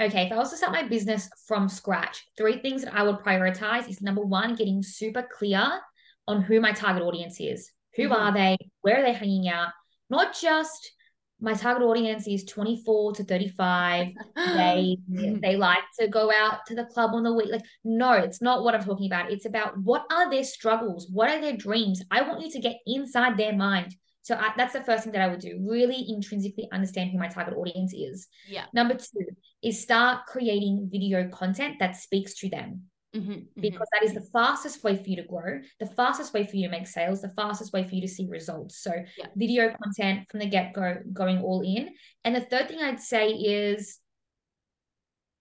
[0.00, 3.16] Okay, if I was to start my business from scratch, three things that I would
[3.16, 5.80] prioritize is number one, getting super clear
[6.28, 7.72] on who my target audience is.
[7.96, 8.12] Who Mhm.
[8.12, 8.58] are they?
[8.82, 9.70] Where are they hanging out?
[10.10, 10.92] Not just
[11.40, 14.08] my target audience is 24 to 35.
[14.36, 14.96] They
[15.42, 17.50] they like to go out to the club on the week.
[17.50, 19.30] Like, no, it's not what I'm talking about.
[19.30, 21.08] It's about what are their struggles?
[21.10, 22.02] What are their dreams?
[22.10, 23.94] I want you to get inside their mind.
[24.22, 25.58] So I, that's the first thing that I would do.
[25.60, 28.28] Really intrinsically understand who my target audience is.
[28.48, 28.64] yeah.
[28.72, 29.26] Number two
[29.62, 32.82] is start creating video content that speaks to them
[33.16, 33.48] Mhm, mhm.
[33.60, 36.64] because that is the fastest way for you to grow, the fastest way for you
[36.68, 38.78] to make sales, the fastest way for you to see results.
[38.78, 39.26] So, Yeah.
[39.34, 41.94] video content from the get go, going all in.
[42.24, 43.98] And the third thing I'd say is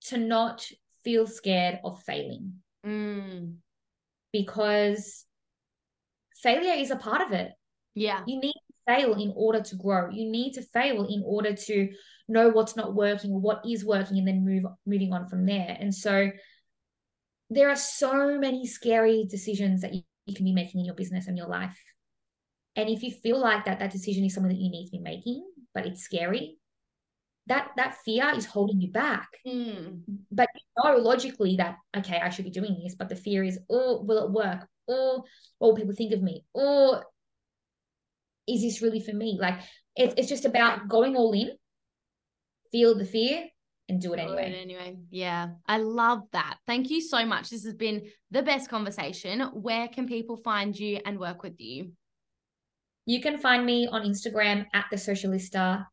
[0.06, 0.66] to not
[1.04, 3.56] feel scared of failing Mm,
[4.32, 5.26] because
[6.42, 7.52] failure is a part of it.
[7.96, 8.24] Yeah.
[8.28, 10.10] You need to fail in order to grow.
[10.12, 11.90] You need to fail in order to
[12.28, 15.76] know what's not working, what is working, and then move moving on from there.
[15.80, 16.30] And so
[17.50, 21.28] there are so many scary decisions that you, you can be making in your business
[21.28, 21.78] and your life.
[22.76, 25.00] And if you feel like that that decision is something that you need to be
[25.00, 26.58] making, but it's scary,
[27.48, 29.30] that that fear is holding you back.
[29.46, 30.02] Mm.
[30.32, 33.60] But you know logically that okay, I should be doing this, but the fear is,
[33.70, 34.68] oh, will it work?
[34.88, 35.24] Oh,
[35.60, 36.44] what will people think of me?
[36.54, 37.06] Or
[38.48, 39.38] is this really for me?
[39.40, 39.60] Like
[39.96, 41.52] it, it's just about going all in,
[42.72, 43.46] feel the fear,
[43.88, 44.50] and do it anyway.
[44.50, 44.98] Do it anyway.
[45.12, 45.50] Yeah.
[45.68, 46.58] I love that.
[46.66, 47.50] Thank you so much.
[47.50, 49.42] This has been the best conversation.
[49.54, 51.92] Where can people find you and work with you?
[53.06, 55.86] You can find me on Instagram at the socialista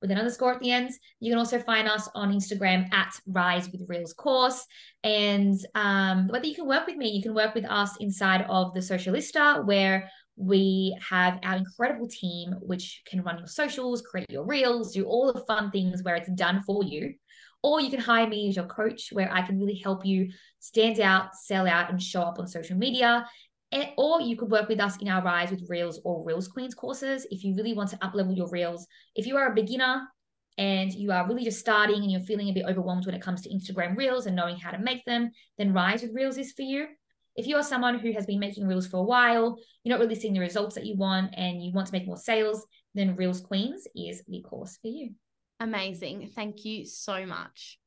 [0.00, 0.90] with an underscore at the end.
[1.20, 4.64] You can also find us on Instagram at Rise with Reels course.
[5.02, 8.74] And um, whether you can work with me, you can work with us inside of
[8.74, 14.44] the Socialista, where we have our incredible team, which can run your socials, create your
[14.44, 17.14] reels, do all the fun things where it's done for you.
[17.64, 21.00] Or you can hire me as your coach, where I can really help you stand
[21.00, 23.26] out, sell out, and show up on social media.
[23.96, 27.26] Or you could work with us in our Rise with Reels or Reels Queens courses
[27.30, 28.86] if you really want to uplevel your Reels.
[29.16, 30.02] If you are a beginner
[30.58, 33.40] and you are really just starting and you're feeling a bit overwhelmed when it comes
[33.40, 36.62] to Instagram Reels and knowing how to make them, then Rise with Reels is for
[36.62, 36.86] you.
[37.34, 40.20] If you are someone who has been making Reels for a while, you're not really
[40.20, 43.40] seeing the results that you want, and you want to make more sales, then Reels
[43.40, 45.14] Queens is the course for you.
[45.64, 46.30] Amazing.
[46.34, 47.78] Thank you so much.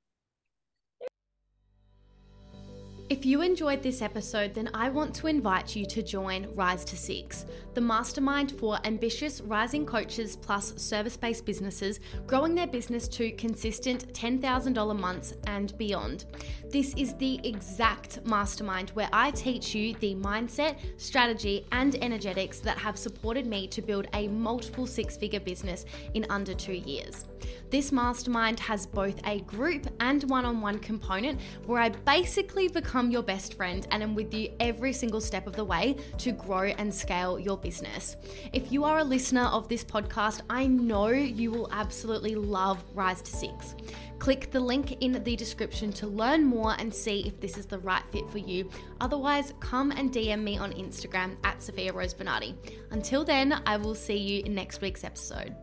[3.10, 6.98] If you enjoyed this episode, then I want to invite you to join Rise to
[6.98, 13.32] Six, the mastermind for ambitious rising coaches plus service based businesses growing their business to
[13.34, 16.26] consistent $10,000 months and beyond.
[16.70, 22.78] This is the exact mastermind where I teach you the mindset, strategy, and energetics that
[22.78, 27.26] have supported me to build a multiple six figure business in under two years.
[27.70, 33.12] This mastermind has both a group and one on one component where I basically become
[33.12, 36.66] your best friend and am with you every single step of the way to grow
[36.66, 38.18] and scale your business.
[38.52, 43.22] If you are a listener of this podcast, I know you will absolutely love Rise
[43.22, 43.76] to Six.
[44.20, 47.80] Click the link in the description to learn more and see if this is the
[47.80, 48.70] right fit for you.
[49.02, 52.56] Otherwise, come and DM me on Instagram at Sofia Rose Bernardi.
[52.92, 55.56] Until then, I will see you in next week's episode.